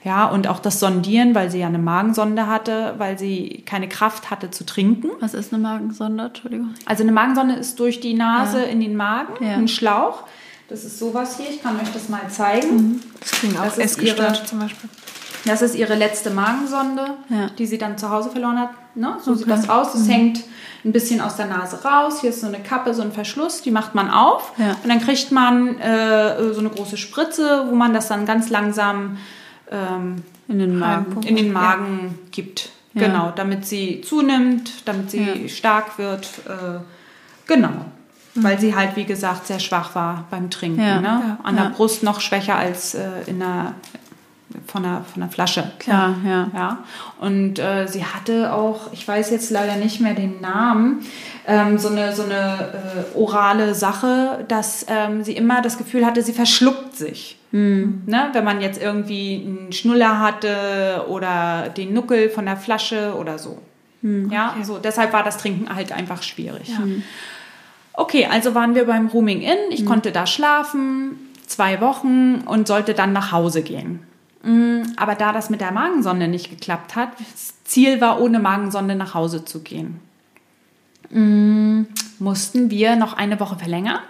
[0.04, 4.30] Ja, und auch das Sondieren, weil sie ja eine Magensonde hatte, weil sie keine Kraft
[4.30, 5.10] hatte zu trinken.
[5.20, 6.24] Was ist eine Magensonde?
[6.24, 6.70] Entschuldigung.
[6.86, 8.64] Also eine Magensonde ist durch die Nase ja.
[8.64, 9.52] in den Magen, ja.
[9.52, 10.24] ein Schlauch.
[10.72, 12.76] Das ist sowas hier, ich kann euch das mal zeigen.
[12.76, 13.00] Mhm.
[13.20, 14.88] Das klingt auch das ihre, zum Beispiel.
[15.44, 17.50] Das ist ihre letzte Magensonde, ja.
[17.58, 18.70] die sie dann zu Hause verloren hat.
[18.94, 19.18] Ne?
[19.22, 19.40] So okay.
[19.40, 19.94] sieht das aus.
[19.94, 20.10] Es mhm.
[20.10, 20.44] hängt
[20.82, 22.22] ein bisschen aus der Nase raus.
[22.22, 24.54] Hier ist so eine Kappe, so ein Verschluss, die macht man auf.
[24.56, 24.70] Ja.
[24.82, 29.18] Und dann kriegt man äh, so eine große Spritze, wo man das dann ganz langsam
[29.70, 32.28] ähm, in den Magen, in den Magen ja.
[32.30, 32.70] gibt.
[32.94, 36.26] Genau, damit sie zunimmt, damit sie stark wird.
[36.46, 36.80] Äh,
[37.46, 37.84] genau.
[38.34, 38.44] Mhm.
[38.44, 40.80] Weil sie halt, wie gesagt, sehr schwach war beim Trinken.
[40.80, 41.08] Ja, ne?
[41.08, 43.74] Ja, An der Brust noch schwächer als äh, in der,
[44.66, 45.70] von, der, von der Flasche.
[45.78, 46.48] Klar, ja.
[46.54, 46.78] ja.
[47.20, 51.04] Und äh, sie hatte auch, ich weiß jetzt leider nicht mehr den Namen,
[51.46, 56.22] ähm, so eine, so eine äh, orale Sache, dass ähm, sie immer das Gefühl hatte,
[56.22, 57.38] sie verschluckt sich.
[57.50, 58.02] Mhm.
[58.06, 58.30] Ne?
[58.32, 63.58] Wenn man jetzt irgendwie einen Schnuller hatte oder den Nuckel von der Flasche oder so.
[64.00, 64.30] Mhm.
[64.30, 64.64] Ja, okay.
[64.64, 66.68] so deshalb war das Trinken halt einfach schwierig.
[66.68, 66.80] Ja.
[66.80, 67.02] Mhm.
[67.94, 69.70] Okay, also waren wir beim Rooming Inn.
[69.70, 69.86] Ich mhm.
[69.86, 71.16] konnte da schlafen,
[71.46, 74.00] zwei Wochen und sollte dann nach Hause gehen.
[74.42, 78.94] Mm, aber da das mit der Magensonde nicht geklappt hat, das Ziel war, ohne Magensonde
[78.94, 80.00] nach Hause zu gehen,
[81.10, 81.82] mm,
[82.18, 84.00] mussten wir noch eine Woche verlängern,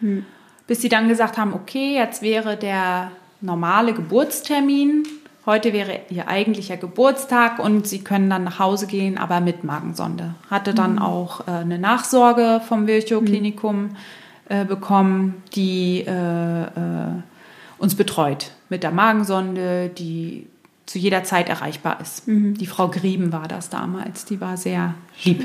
[0.00, 0.24] mhm.
[0.66, 3.10] bis sie dann gesagt haben, okay, jetzt wäre der
[3.42, 5.04] normale Geburtstermin
[5.46, 10.34] Heute wäre ihr eigentlicher Geburtstag und sie können dann nach Hause gehen, aber mit Magensonde.
[10.50, 11.02] Hatte dann mhm.
[11.02, 13.96] auch äh, eine Nachsorge vom Virchow-Klinikum mhm.
[14.48, 16.68] äh, bekommen, die äh, äh,
[17.76, 20.46] uns betreut mit der Magensonde, die
[20.86, 22.26] zu jeder Zeit erreichbar ist.
[22.26, 22.54] Mhm.
[22.54, 25.44] Die Frau Grieben war das damals, die war sehr lieb.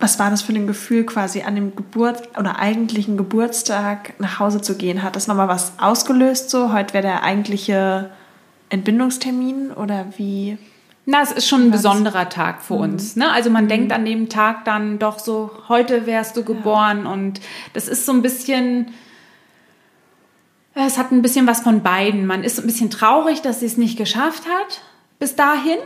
[0.00, 4.60] Was war das für ein Gefühl, quasi an dem Geburt oder eigentlichen Geburtstag nach Hause
[4.60, 5.02] zu gehen?
[5.02, 6.50] Hat das nochmal was ausgelöst?
[6.50, 8.10] So, heute wäre der eigentliche
[8.74, 10.58] Entbindungstermin oder wie?
[11.06, 12.80] Na, es ist schon ein besonderer Tag für mhm.
[12.80, 13.16] uns.
[13.16, 13.30] Ne?
[13.30, 13.68] Also man mhm.
[13.68, 17.12] denkt an dem Tag dann doch so, heute wärst du geboren ja.
[17.12, 17.40] und
[17.72, 18.88] das ist so ein bisschen,
[20.74, 22.26] es hat ein bisschen was von beiden.
[22.26, 24.80] Man ist ein bisschen traurig, dass sie es nicht geschafft hat
[25.18, 25.78] bis dahin.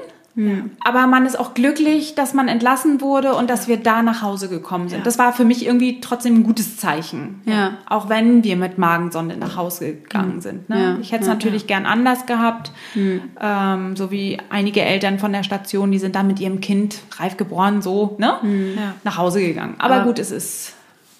[0.84, 4.49] Aber man ist auch glücklich, dass man entlassen wurde und dass wir da nach Hause
[4.49, 5.05] gekommen sind.
[5.07, 7.41] Das war für mich irgendwie trotzdem ein gutes Zeichen.
[7.45, 7.78] Ja.
[7.89, 10.68] Auch wenn wir mit Magensonde nach Hause gegangen sind.
[10.68, 10.80] Ne?
[10.80, 10.99] Ja.
[11.01, 12.70] Ich hätte es natürlich gern anders gehabt.
[12.95, 17.36] Ähm, so wie einige Eltern von der Station, die sind da mit ihrem Kind reif
[17.36, 18.39] geboren, so ne?
[18.76, 18.95] Ja.
[19.05, 19.74] nach Hause gegangen.
[19.78, 20.74] Aber, gut, es ist,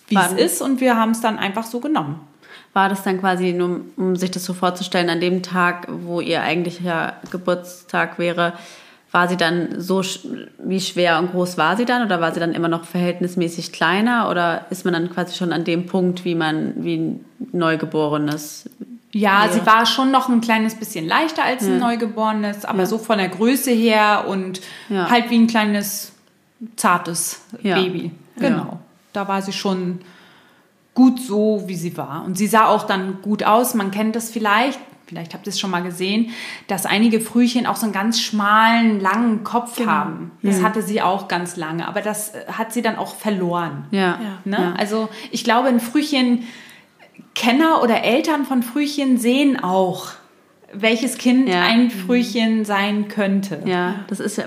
[0.07, 2.21] wie es ist und wir haben es dann einfach so genommen.
[2.73, 6.43] War das dann quasi, nur um sich das so vorzustellen, an dem Tag, wo ihr
[6.43, 8.53] eigentlicher Geburtstag wäre,
[9.11, 10.21] war sie dann so, sch-
[10.63, 12.05] wie schwer und groß war sie dann?
[12.05, 14.29] Oder war sie dann immer noch verhältnismäßig kleiner?
[14.31, 18.69] Oder ist man dann quasi schon an dem Punkt, wie man, wie ein Neugeborenes?
[19.13, 19.53] Ja, Ja.
[19.53, 21.87] sie war schon noch ein kleines bisschen leichter als ein Ja.
[21.87, 22.87] Neugeborenes, aber Ja.
[22.87, 25.09] so von der Größe her und Ja.
[25.11, 26.13] halt wie ein kleines,
[26.77, 27.77] zartes Ja.
[27.77, 28.11] Baby.
[28.37, 28.49] Ja.
[28.51, 28.79] Genau.
[29.15, 30.01] Da war sie schon
[30.95, 32.25] gut so, wie sie war.
[32.27, 33.73] Und sie sah auch dann gut aus.
[33.75, 34.79] Man kennt das vielleicht,
[35.09, 36.31] vielleicht habt ihr es schon mal gesehen,
[36.67, 39.91] dass einige Frühchen auch so einen ganz schmalen, langen Kopf Genau.
[39.91, 40.31] haben.
[40.43, 43.87] Das hatte sie auch ganz lange, aber das äh, hat sie dann auch verloren.
[43.91, 44.01] Ja.
[44.01, 44.19] Ja.
[44.45, 44.57] Ne?
[44.59, 44.75] Ja.
[44.79, 46.45] Also ich glaube, ein Frühchen,
[47.35, 50.09] Kenner oder Eltern von Frühchen sehen auch,
[50.73, 51.63] welches Kind Ja.
[51.63, 53.63] ein Frühchen sein könnte.
[53.65, 54.45] Ja, das ist ja,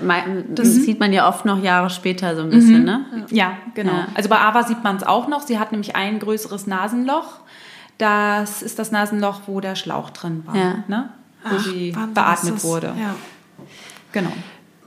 [0.48, 3.04] das sieht man ja oft noch Jahre später so ein bisschen, ne?
[3.30, 3.92] Ja, genau.
[3.92, 4.06] Ja.
[4.14, 5.40] Also bei Ava sieht man es auch noch.
[5.40, 7.40] Sie hat nämlich ein größeres Nasenloch.
[8.02, 10.84] Das ist das Nasenloch, wo der Schlauch drin war, Ja.
[10.88, 11.10] ne?
[11.48, 12.94] wo sie Wahnsinn, beatmet wurde.
[12.98, 13.14] Ja.
[14.12, 14.32] Genau.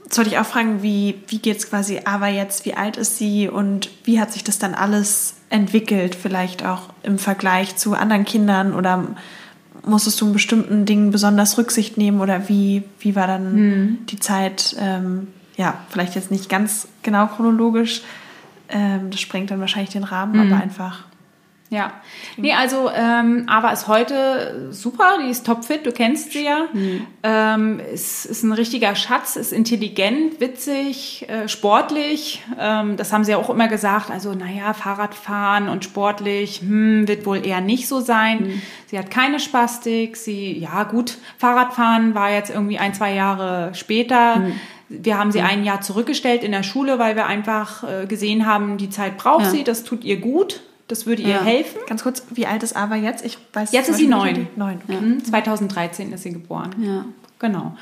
[0.04, 3.16] Jetzt wollte ich auch fragen, wie, wie geht es quasi Ava jetzt, wie alt ist
[3.18, 8.24] sie und wie hat sich das dann alles entwickelt, vielleicht auch im Vergleich zu anderen
[8.24, 9.04] Kindern oder
[9.84, 13.98] musstest du in bestimmten Dingen besonders Rücksicht nehmen oder wie, wie war dann Hm.
[14.10, 18.02] die Zeit, ähm, ja, vielleicht jetzt nicht ganz genau chronologisch,
[18.68, 20.52] ähm, das sprengt dann wahrscheinlich den Rahmen, Hm.
[20.52, 21.04] aber einfach,
[21.68, 21.92] Ja.
[22.36, 26.66] Nee, also ähm, Ava ist heute super, die ist topfit, du kennst sie ja.
[27.24, 32.44] Ähm, ist, ist ein richtiger Schatz, ist intelligent, witzig, äh, sportlich.
[32.58, 34.10] Ähm, das haben sie ja auch immer gesagt.
[34.10, 38.62] Also, naja, Fahrradfahren und sportlich hm, wird wohl eher nicht so sein.
[38.86, 40.16] Sie hat keine Spastik.
[40.16, 44.42] Sie, ja gut, Fahrradfahren war jetzt irgendwie ein, zwei Jahre später.
[44.88, 48.78] Wir haben sie ein Jahr zurückgestellt in der Schule, weil wir einfach äh, gesehen haben,
[48.78, 49.50] die Zeit braucht Ja.
[49.50, 51.42] sie, das tut ihr gut, das würde ihr Ja.
[51.42, 51.78] helfen.
[51.88, 53.24] ganz kurz, wie alt ist Ava jetzt?
[53.24, 54.48] Ich weiß Jetzt ist sie neun.
[54.56, 55.00] Neun, okay.
[55.00, 56.70] Mhm, 2013 ist sie geboren.
[56.78, 57.04] Ja.
[57.38, 57.76] Genau.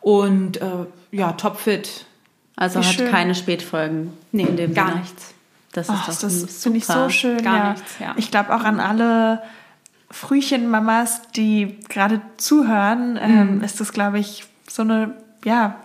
[0.00, 0.66] Und äh,
[1.12, 2.04] ja, topfit.
[2.56, 3.10] Also Wie hat schön.
[3.10, 4.12] keine Spätfolgen.
[4.32, 5.00] Nee, in dem gar Sinne.
[5.00, 5.34] nichts.
[5.72, 7.42] Das Oh, ist doch das finde ich so schön.
[7.42, 7.70] Gar ja.
[7.72, 8.14] nichts, ja.
[8.16, 9.42] Ich glaube auch an alle
[10.10, 15.76] Frühchenmamas, die gerade zuhören, ähm, ist das, glaube ich, so eine, ja,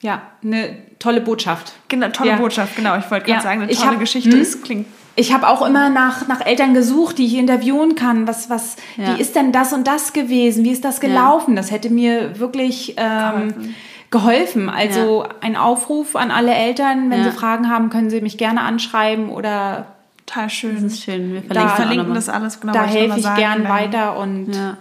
[0.00, 1.72] Ja, eine tolle Botschaft.
[1.88, 2.36] genau, tolle Ja.
[2.36, 2.96] Botschaft, genau.
[2.96, 4.30] Ich wollte gerade Ja, sagen, eine ich tolle hab- Geschichte.
[4.30, 4.38] hm?
[4.38, 4.86] Das klingt
[5.18, 8.28] Ich habe auch immer nach, nach Eltern gesucht, die ich interviewen kann.
[8.28, 9.16] Was, was, Ja.
[9.16, 10.64] wie ist denn das und das gewesen?
[10.64, 11.56] Wie ist das gelaufen?
[11.56, 13.74] Das hätte mir wirklich ähm,
[14.10, 14.68] geholfen.
[14.70, 17.30] Also ein Aufruf an alle Eltern, wenn Ja.
[17.32, 19.86] sie Fragen haben, können sie mich gerne anschreiben oder
[20.24, 20.74] total schön.
[20.76, 21.32] Das ist schön.
[21.32, 22.72] Wir Da verlinken, auch verlinken das alles genau.
[22.72, 23.36] da ich helfe ich sagen.
[23.40, 24.76] gern Ähm, weiter und Ja,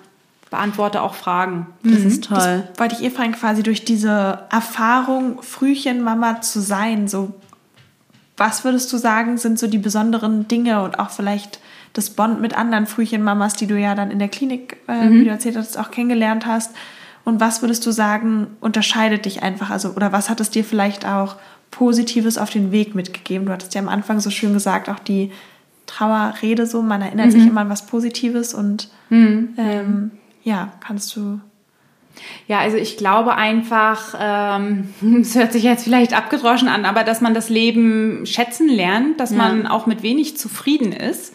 [0.51, 1.65] beantworte auch Fragen.
[1.83, 2.63] das ist toll.
[2.77, 7.33] Wollte ich ihr fragen, quasi durch diese Erfahrung, Frühchenmama zu sein, so
[8.38, 11.59] was würdest du sagen, sind so die besonderen Dinge und auch vielleicht
[11.93, 15.29] das Bond mit anderen Frühchenmamas, die du ja dann in der Klinik, äh, wie du
[15.31, 16.75] erzählt hast, auch kennengelernt hast.
[17.25, 19.69] Und was würdest du sagen, unterscheidet dich einfach?
[19.71, 21.35] Also, oder was hat es dir vielleicht auch
[21.71, 23.47] Positives auf den Weg mitgegeben?
[23.47, 25.31] Du hattest ja am Anfang so schön gesagt, auch die
[25.88, 28.89] Trauerrede so, man erinnert sich immer an was Positives und
[29.57, 30.11] ähm,
[30.43, 31.39] ja, kannst du.
[32.47, 37.22] Ja, also ich glaube einfach, ähm, es hört sich jetzt vielleicht abgedroschen an, aber dass
[37.22, 41.34] man das Leben schätzen lernt, dass man auch mit wenig zufrieden ist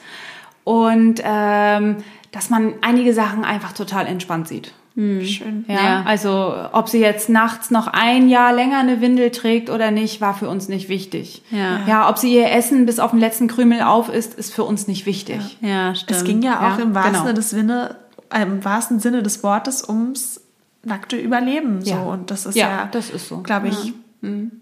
[0.65, 1.97] und ähm,
[2.31, 4.73] dass man einige Sachen einfach total entspannt sieht.
[4.95, 5.65] Schön.
[5.69, 6.03] Ja, Ja.
[6.05, 10.35] also ob sie jetzt nachts noch ein Jahr länger eine Windel trägt oder nicht, war
[10.35, 11.41] für uns nicht wichtig.
[11.51, 11.81] Ja.
[11.87, 14.89] ja ob sie ihr Essen bis auf den letzten Krümel auf isst, ist für uns
[14.89, 15.57] nicht wichtig.
[15.63, 16.11] Ja, stimmt.
[16.11, 17.25] Es ging ja auch Ja, im, wahrsten genau.
[17.25, 17.97] Sinne des Sinne,
[18.31, 20.43] äh, im wahrsten Sinne des Wortes ums
[20.85, 21.83] nackte Überleben.
[21.85, 21.91] So.
[21.91, 22.03] Ja.
[22.03, 23.39] Und das ist Ja, ja, das ist so.
[23.39, 23.93] glaube ich,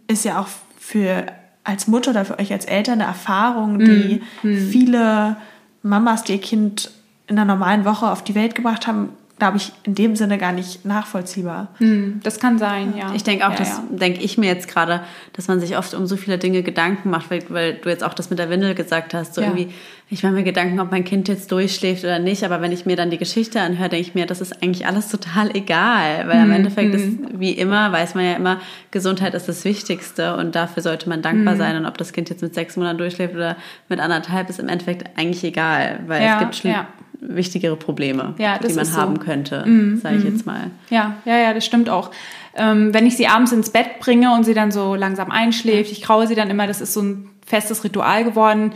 [0.07, 0.49] ist ja auch
[0.79, 1.27] für
[1.65, 5.37] als Mutter oder für euch als Eltern eine Erfahrung, die viele
[5.83, 6.91] Mamas, die ihr Kind
[7.27, 9.11] in einer normalen Woche auf die Welt gebracht haben,
[9.41, 11.69] glaube ich, in dem Sinne gar nicht nachvollziehbar.
[11.79, 13.13] Hm, das kann sein, ja.
[13.15, 13.85] Ich denke auch, ja, das ja.
[13.91, 15.01] denke ich mir jetzt gerade,
[15.33, 18.15] dass man sich oft um so viele Dinge Gedanken macht, weil, weil du jetzt auch
[18.15, 19.35] das mit der Windel gesagt hast.
[19.35, 19.49] So Ja.
[19.49, 19.73] irgendwie,
[20.11, 22.95] ich mache mir Gedanken, ob mein Kind jetzt durchschläft oder nicht, aber wenn ich mir
[22.97, 26.43] dann die Geschichte anhöre, denke ich mir, das ist eigentlich alles total egal, weil Mhm.
[26.45, 28.61] am Endeffekt ist, wie immer, weiß man ja immer,
[28.93, 31.77] Gesundheit ist das Wichtigste und dafür sollte man dankbar sein.
[31.77, 33.57] Und ob das Kind jetzt mit sechs Monaten durchschläft oder
[33.89, 36.87] mit anderthalb, ist im Endeffekt eigentlich egal, weil Ja, es gibt schlimm, ja.
[37.21, 39.01] Wichtigere Probleme, Ja, die man ist so.
[39.01, 39.65] haben könnte,
[40.03, 40.71] sage ich jetzt mal.
[40.89, 42.11] Ja, ja, ja, das stimmt auch.
[42.55, 46.03] Ähm, wenn ich sie abends ins Bett bringe und sie dann so langsam einschläft, ich
[46.03, 48.73] kraue sie dann immer, das ist so ein festes Ritual geworden.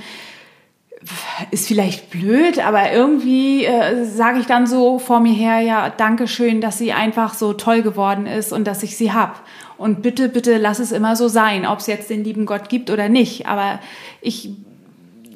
[1.51, 6.27] Ist vielleicht blöd, aber irgendwie äh, sage ich dann so vor mir her, ja, danke
[6.27, 9.43] schön, dass sie einfach so toll geworden ist und dass ich sie hab.
[9.77, 12.91] Und bitte, bitte lass es immer so sein, ob es jetzt den lieben Gott gibt
[12.91, 13.47] oder nicht.
[13.47, 13.81] Aber
[14.23, 14.51] ich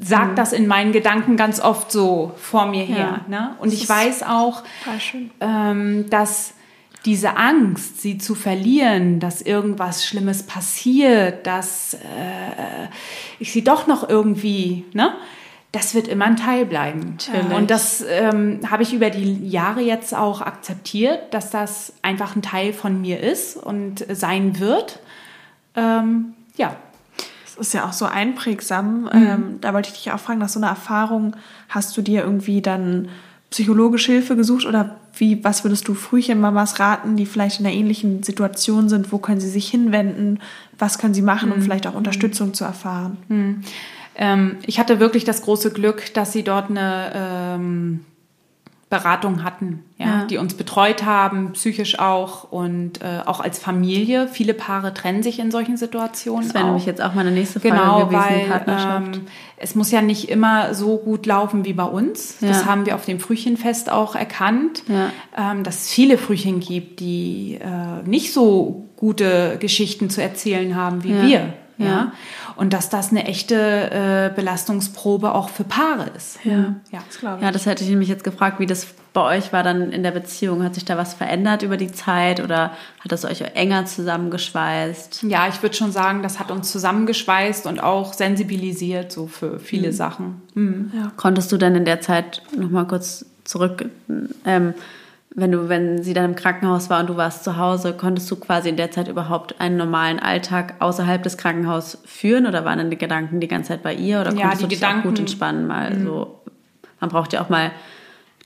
[0.00, 3.20] sag das in meinen Gedanken ganz oft so vor mir her.
[3.28, 3.56] Ne?
[3.60, 4.62] Und ich weiß auch,
[5.40, 6.54] ähm, dass
[7.04, 11.98] diese Angst, sie zu verlieren, dass irgendwas Schlimmes passiert, dass äh,
[13.38, 15.14] ich sie doch noch irgendwie, ne?
[15.70, 17.18] Das wird immer ein Teil bleiben.
[17.18, 17.56] Natürlich.
[17.56, 22.42] Und das ähm, habe ich über die Jahre jetzt auch akzeptiert, dass das einfach ein
[22.42, 24.98] Teil von mir ist und sein wird.
[25.76, 26.87] Ähm, ja, Das
[27.60, 29.02] ist ja auch so einprägsam.
[29.02, 29.08] Mhm.
[29.12, 31.36] Ähm, da wollte ich dich auch fragen, nach so einer Erfahrung
[31.68, 33.08] hast du dir irgendwie dann
[33.50, 38.22] psychologische Hilfe gesucht oder wie, was würdest du Frühchenmamas raten, die vielleicht in einer ähnlichen
[38.22, 39.10] Situation sind?
[39.10, 40.40] Wo können sie sich hinwenden?
[40.78, 41.54] Was können sie machen, Mhm.
[41.56, 43.16] um vielleicht auch Unterstützung zu erfahren?
[44.16, 48.00] Ähm, ich hatte wirklich das große Glück, dass sie dort eine ähm,
[48.90, 50.24] Beratung hatten, ja, Ja.
[50.24, 54.28] die uns betreut haben, psychisch auch und äh, auch als Familie.
[54.28, 56.44] Viele Paare trennen sich in solchen Situationen.
[56.46, 59.16] Das wäre nämlich jetzt auch meine nächste Frage Genau, gewesen, weil Partnerschaft.
[59.16, 59.26] ähm,
[59.58, 62.38] es muss ja nicht immer so gut laufen wie bei uns.
[62.40, 62.66] Das Ja.
[62.66, 65.10] haben wir auf dem Frühchenfest auch erkannt, Ja.
[65.36, 71.04] ähm, dass es viele Frühchen gibt, die äh, nicht so gute Geschichten zu erzählen haben
[71.04, 71.52] wie wir.
[71.78, 71.86] Ja.
[71.86, 72.12] Ja.
[72.56, 76.44] Und dass das eine echte äh, Belastungsprobe auch für Paare ist.
[76.44, 76.74] Ja.
[76.90, 77.00] ja.
[77.06, 77.42] Das glaube ich.
[77.42, 80.10] Ja, das hätte ich nämlich jetzt gefragt, wie das bei euch war dann in der
[80.10, 80.62] Beziehung.
[80.62, 85.22] Hat sich da was verändert über die Zeit oder hat das euch enger zusammengeschweißt?
[85.22, 89.92] Ja, ich würde schon sagen, das hat uns zusammengeschweißt und auch sensibilisiert so für viele
[89.92, 90.42] Sachen.
[90.54, 90.92] Mhm.
[91.16, 93.86] Konntest du denn in der Zeit nochmal kurz zurück,
[94.44, 94.74] ähm,
[95.40, 98.36] wenn du, wenn sie dann im Krankenhaus war und du warst zu Hause, konntest du
[98.36, 102.90] quasi in der Zeit überhaupt einen normalen Alltag außerhalb des Krankenhauses führen oder waren dann
[102.90, 105.18] die Gedanken die ganze Zeit bei ihr oder Ja, konntest du dich Gedanken- auch gut
[105.20, 105.66] entspannen?
[105.66, 106.40] Mal so,
[107.00, 107.70] man braucht ja auch mal,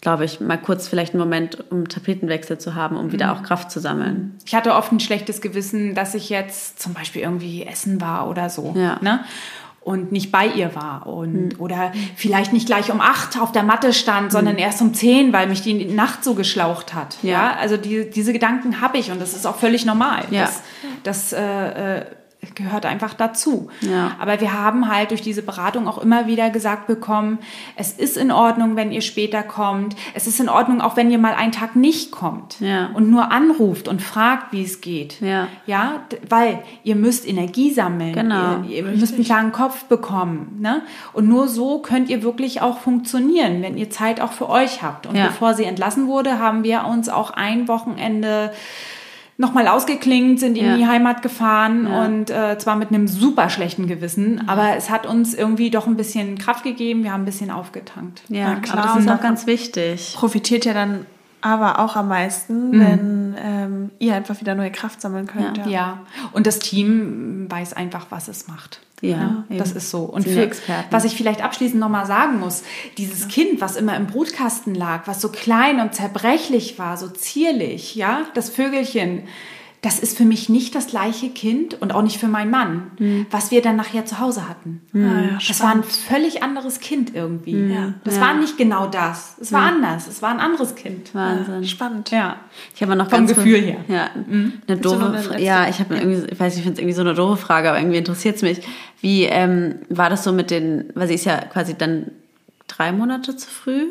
[0.00, 3.70] glaube ich, mal kurz vielleicht einen Moment, um Tapetenwechsel zu haben, um wieder auch Kraft
[3.70, 4.36] zu sammeln.
[4.44, 8.50] Ich hatte oft ein schlechtes Gewissen, dass ich jetzt zum Beispiel irgendwie essen war oder
[8.50, 8.74] so.
[8.76, 8.98] Ja.
[9.00, 9.20] Ne?
[9.84, 11.08] Und nicht bei ihr war.
[11.08, 15.32] Und, Oder vielleicht nicht gleich um acht auf der Matte stand, sondern erst um zehn,
[15.32, 17.16] weil mich die Nacht so geschlaucht hat.
[17.22, 17.32] Ja.
[17.32, 17.56] Ja.
[17.56, 20.24] Also die, diese Gedanken habe ich und das ist auch völlig normal.
[20.30, 20.42] Ja.
[20.42, 20.62] Das,
[21.02, 22.04] das äh, äh,
[22.54, 23.68] gehört einfach dazu.
[23.80, 24.12] Ja.
[24.20, 27.38] Aber wir haben halt durch diese Beratung auch immer wieder gesagt bekommen,
[27.76, 29.94] es ist in Ordnung, wenn ihr später kommt.
[30.12, 32.90] Es ist in Ordnung, auch wenn ihr mal einen Tag nicht kommt Ja.
[32.94, 35.20] und nur anruft und fragt, wie es geht.
[35.20, 35.46] Ja.
[35.66, 38.12] Ja, weil ihr müsst Energie sammeln.
[38.12, 38.62] Genau.
[38.68, 40.56] Ihr, ihr müsst einen klaren Kopf bekommen.
[40.60, 40.82] Ne?
[41.12, 45.06] Und nur so könnt ihr wirklich auch funktionieren, wenn ihr Zeit auch für euch habt.
[45.06, 45.28] Und Ja.
[45.28, 48.52] bevor sie entlassen wurde, haben wir uns auch ein Wochenende
[49.38, 50.76] nochmal ausgeklingt, sind in Ja.
[50.76, 52.04] die Heimat gefahren Ja.
[52.04, 55.96] und äh, zwar mit einem super schlechten Gewissen, aber es hat uns irgendwie doch ein
[55.96, 58.22] bisschen Kraft gegeben, wir haben ein bisschen aufgetankt.
[58.28, 60.14] Ja, klar, aber das ist auch- ganz wichtig.
[60.16, 61.06] Profitiert ja dann
[61.40, 62.80] aber auch am meisten, Mhm.
[62.80, 65.56] wenn ähm, ihr einfach wieder neue Kraft sammeln könnt.
[65.58, 65.66] Ja.
[65.66, 65.98] Ja,
[66.32, 68.80] und das Team weiß einfach, was es macht.
[69.02, 69.78] Ja, das eben.
[69.78, 70.04] ist so.
[70.04, 70.86] Und für, Experten.
[70.92, 72.62] was ich vielleicht abschließend nochmal sagen muss,
[72.98, 77.96] dieses Kind, was immer im Brutkasten lag, was so klein und zerbrechlich war, so zierlich,
[77.96, 79.24] ja, das Vögelchen,
[79.84, 83.26] das ist für mich nicht das gleiche Kind und auch nicht für meinen Mann, Hm.
[83.32, 84.80] was wir dann nachher zu Hause hatten.
[84.94, 87.66] Ah, ja, das war ein völlig anderes Kind irgendwie.
[87.74, 87.92] Ja.
[88.04, 88.20] Das Ja.
[88.22, 89.36] war nicht genau das.
[89.40, 90.06] Es war anders.
[90.06, 91.12] Es war ein anderes Kind.
[91.14, 91.64] Wahnsinn.
[91.64, 92.10] Spannend.
[92.12, 92.36] Ja.
[92.76, 93.84] Ich habe noch Vom ganz Gefühl kurz- her.
[93.88, 94.10] Ja,
[94.68, 95.04] eine doofe.
[95.04, 95.38] eine letzte?
[95.40, 97.78] ja, ich habe irgendwie, ich weiß, ich finde es irgendwie so eine doofe Frage, aber
[97.80, 98.60] irgendwie interessiert es mich.
[99.00, 100.90] Wie ähm, war das so mit den?
[100.94, 102.12] Weil sie ist ja quasi dann
[102.68, 103.86] drei Monate zu früh,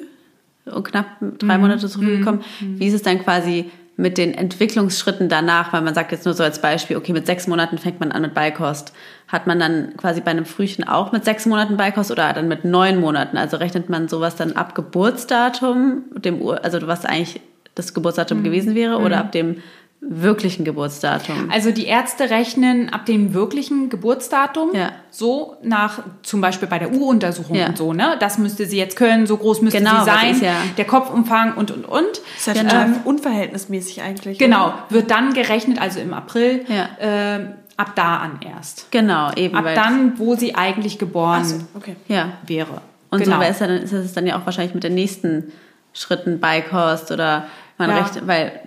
[0.63, 1.05] und knapp
[1.39, 1.61] drei Mhm.
[1.63, 2.41] Monate zu früh gekommen.
[2.61, 5.73] Wie ist es dann quasi mit den Entwicklungsschritten danach?
[5.73, 8.21] Weil man sagt jetzt nur so als Beispiel, okay, mit sechs Monaten fängt man an
[8.23, 8.93] mit Beikost.
[9.27, 12.65] Hat man dann quasi bei einem Frühchen auch mit sechs Monaten Beikost oder dann mit
[12.65, 13.37] neun Monaten?
[13.37, 17.41] Also rechnet man sowas dann ab Geburtsdatum, dem Ur also was eigentlich
[17.75, 18.43] das Geburtsdatum Mhm.
[18.43, 19.61] gewesen wäre, oder ab dem
[20.01, 21.49] wirklichen Geburtsdatum?
[21.51, 24.91] Also die Ärzte rechnen ab dem wirklichen Geburtsdatum Ja.
[25.11, 27.67] so nach, zum Beispiel bei der U-Untersuchung Ja.
[27.67, 28.17] und so, ne?
[28.19, 30.85] Das müsste sie jetzt können, so groß müsste Genau, sie das sein, ist ja- der
[30.85, 32.21] Kopfumfang und und und.
[32.35, 34.39] Ist ja Ähm, total unverhältnismäßig eigentlich.
[34.39, 34.83] genau, oder?
[34.89, 36.89] wird dann gerechnet, also im April, Ja.
[36.99, 38.91] ähm, ab da an erst.
[38.91, 39.55] Genau, eben.
[39.55, 41.95] Ab dann, wo sie eigentlich geboren so, okay.
[42.07, 42.29] Ja.
[42.47, 42.81] wäre.
[43.11, 43.35] Und genau.
[43.35, 45.51] so wäre es dann, ist es dann ja auch wahrscheinlich mit den nächsten
[45.93, 47.45] Schritten Beikost oder
[47.77, 47.97] man Ja.
[47.97, 48.61] recht, weil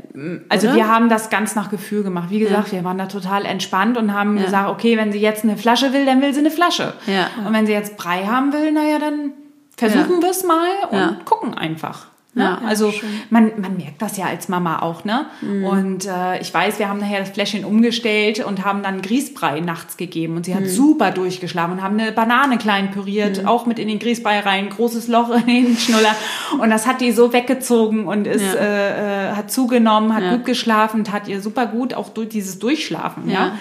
[0.49, 0.77] Also Oder?
[0.77, 2.31] wir haben das ganz nach Gefühl gemacht.
[2.31, 5.57] Wie gesagt, wir waren da total entspannt und haben gesagt, okay, wenn sie jetzt eine
[5.57, 6.93] Flasche will, dann will sie eine Flasche.
[7.07, 7.29] Ja.
[7.47, 9.33] Und wenn sie jetzt Brei haben will, naja, dann
[9.77, 10.23] versuchen Ja.
[10.23, 11.17] wir es mal und Ja.
[11.25, 12.07] gucken einfach.
[12.37, 12.43] Ne?
[12.43, 12.93] Ja, also
[13.30, 15.26] man, man merkt das ja als Mama auch, ne?
[15.70, 19.97] Und äh, ich weiß, wir haben nachher das Fläschchen umgestellt und haben dann Grießbrei nachts
[19.97, 23.87] gegeben und sie hat super durchgeschlafen und haben eine Banane klein püriert, auch mit in
[23.87, 26.14] den Grießbrei rein, großes Loch in den Schnuller
[26.61, 28.61] und das hat die so weggezogen und ist Ja.
[28.61, 30.35] äh, äh, hat zugenommen, hat Ja.
[30.37, 33.53] gut geschlafen, tat ihr super gut, auch durch dieses Durchschlafen, ja.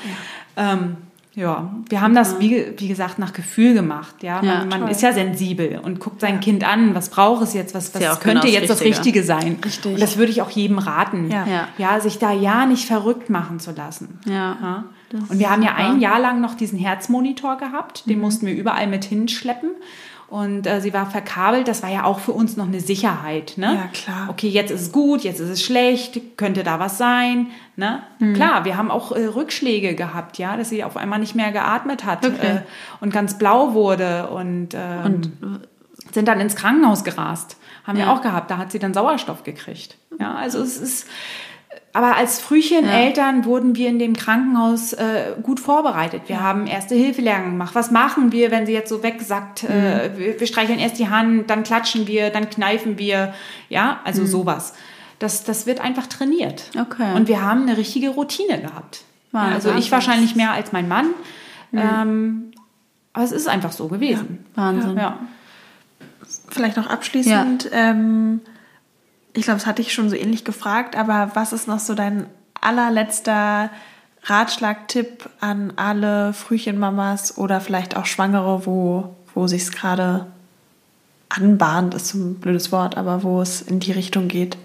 [0.57, 0.97] Ähm,
[1.36, 4.21] ja, wir haben das, wie, wie gesagt, nach Gefühl gemacht.
[4.21, 7.55] Ja, man, Ja, man ist ja sensibel und guckt sein Kind an, was braucht es
[7.55, 8.97] jetzt, was, was ja auch könnte genau das jetzt das Richtige.
[8.97, 9.57] Richtige sein.
[9.65, 9.93] Richtig.
[9.93, 11.31] Und das würde ich auch jedem raten.
[11.31, 11.47] Ja.
[11.47, 11.67] Ja.
[11.79, 14.19] ja, sich da ja nicht verrückt machen zu lassen.
[14.25, 14.57] Ja.
[14.61, 14.84] Ja.
[15.09, 18.05] Das Und wir haben ja ein Jahr lang noch diesen Herzmonitor gehabt.
[18.05, 18.11] Mhm.
[18.11, 19.71] Den mussten wir überall mit hinschleppen.
[20.34, 21.67] Und äh, sie war verkabelt.
[21.67, 23.53] Das war ja auch für uns noch eine Sicherheit.
[23.57, 23.75] Ne?
[23.75, 24.29] Ja, klar.
[24.31, 27.51] Okay, jetzt ist es gut, jetzt ist es schlecht, könnte da was sein.
[27.75, 28.01] Ne?
[28.17, 28.34] Mhm.
[28.34, 32.03] Klar, wir haben auch äh, Rückschläge gehabt, ja, dass sie auf einmal nicht mehr geatmet
[32.03, 32.47] hat Okay.
[32.47, 32.61] äh,
[32.99, 35.21] und ganz blau wurde und, ähm,
[36.11, 37.57] sind dann ins Krankenhaus gerast.
[37.84, 38.13] Haben wir Ja.
[38.15, 38.49] auch gehabt.
[38.49, 39.97] Da hat sie dann Sauerstoff gekriegt.
[40.19, 41.05] Ja, also es ist
[41.94, 46.24] aber als Frühcheneltern wurden wir in dem Krankenhaus äh, gut vorbereitet.
[46.28, 47.76] Wir haben erste Hilfelehrgänge gemacht.
[47.76, 49.64] Was machen wir, wenn sie jetzt so wegsackt?
[49.64, 53.34] Äh, wir, wir streicheln erst die Hand, dann klatschen wir, dann kneifen wir.
[53.70, 54.74] Ja, also sowas.
[55.20, 56.72] Das, das wird einfach trainiert.
[56.80, 57.16] Okay.
[57.16, 59.04] Und wir haben eine richtige Routine gehabt.
[59.32, 59.54] Wahnsinn.
[59.54, 61.08] Also ich wahrscheinlich mehr als mein Mann.
[61.74, 62.52] Ähm,
[63.14, 64.46] aber es ist einfach so gewesen.
[64.56, 64.98] Wahnsinn.
[64.98, 65.20] Ja.
[66.50, 68.41] Vielleicht noch abschließend, ähm,
[69.34, 72.27] ich glaube, das hatte ich schon so ähnlich gefragt, aber was ist noch so dein
[72.59, 73.69] allerletzter
[74.23, 80.27] Ratschlag-Tipp an alle Frühchenmamas oder vielleicht auch Schwangere, wo, wo sich es gerade
[81.29, 84.57] anbahnt, ist so ein blödes Wort, aber wo es in die Richtung geht?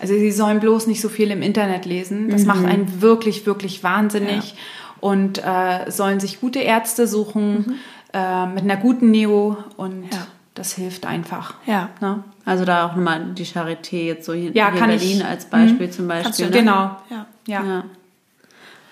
[0.00, 2.28] Also sie sollen bloß nicht so viel im Internet lesen.
[2.28, 4.54] Das macht einen wirklich, wirklich wahnsinnig.
[5.00, 7.76] Und äh, sollen sich gute Ärzte suchen
[8.12, 10.26] äh, mit einer guten Neo und Ja.
[10.58, 11.54] Das hilft einfach.
[11.66, 11.88] Ja.
[12.00, 12.22] Ne?
[12.44, 15.24] Also da auch nochmal die Charité jetzt so hier, Ja, hier kann in Berlin ich-
[15.24, 16.46] als Beispiel zum Kannst Beispiel.
[16.46, 16.58] du- ne?
[16.58, 16.96] Genau.
[17.10, 17.26] Ja.
[17.46, 17.64] Ja.
[17.64, 17.84] Ja.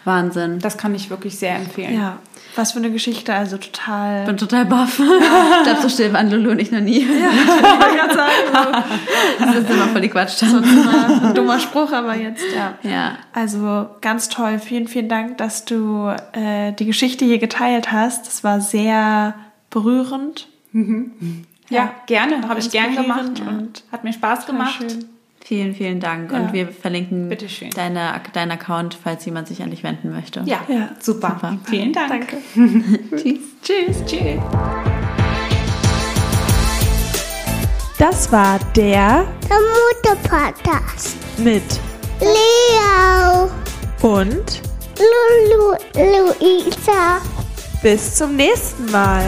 [0.05, 0.61] Wahnsinn.
[0.61, 1.99] das kann ich wirklich sehr empfehlen.
[1.99, 2.19] Ja.
[2.55, 4.21] Was für eine Geschichte, also total.
[4.21, 4.99] Ich bin total baff.
[5.01, 7.01] ich glaube, so still waren Lulu und ich noch nie.
[7.03, 7.29] Ja,
[9.41, 10.43] das ist immer voll die Quatsch.
[10.43, 12.75] ein dummer Spruch, aber jetzt, ja.
[12.89, 13.19] Ja.
[13.35, 14.59] Also ganz toll.
[14.61, 18.27] Vielen, vielen Dank, dass du äh, die Geschichte hier geteilt hast.
[18.29, 19.35] Das war sehr
[19.71, 20.47] berührend.
[21.69, 22.49] Ja, gerne.
[22.49, 23.21] Habe ich gern gemacht.
[23.29, 24.85] inspirierend und Hat mir Spaß gemacht.
[25.45, 26.33] Vielen, vielen Dank.
[26.33, 26.39] Ja.
[26.41, 27.33] Und wir verlinken
[27.75, 30.43] deine, deinen Account, falls jemand sich an dich wenden möchte.
[30.45, 30.89] Ja, Ja.
[30.99, 31.37] super.
[31.41, 31.59] Super.
[31.71, 32.09] Vielen Dank.
[32.09, 32.37] Danke.
[33.17, 33.39] Tschüss.
[33.63, 34.05] Tschüss.
[34.07, 34.41] Tschüss.
[37.99, 39.57] Das war der Der
[40.13, 41.17] Mutter-Podcast.
[41.39, 41.63] mit
[42.21, 43.51] Leo,
[44.03, 44.63] und
[44.99, 47.21] Lulu, Luisa.
[47.83, 49.23] bis zum nächsten Mal.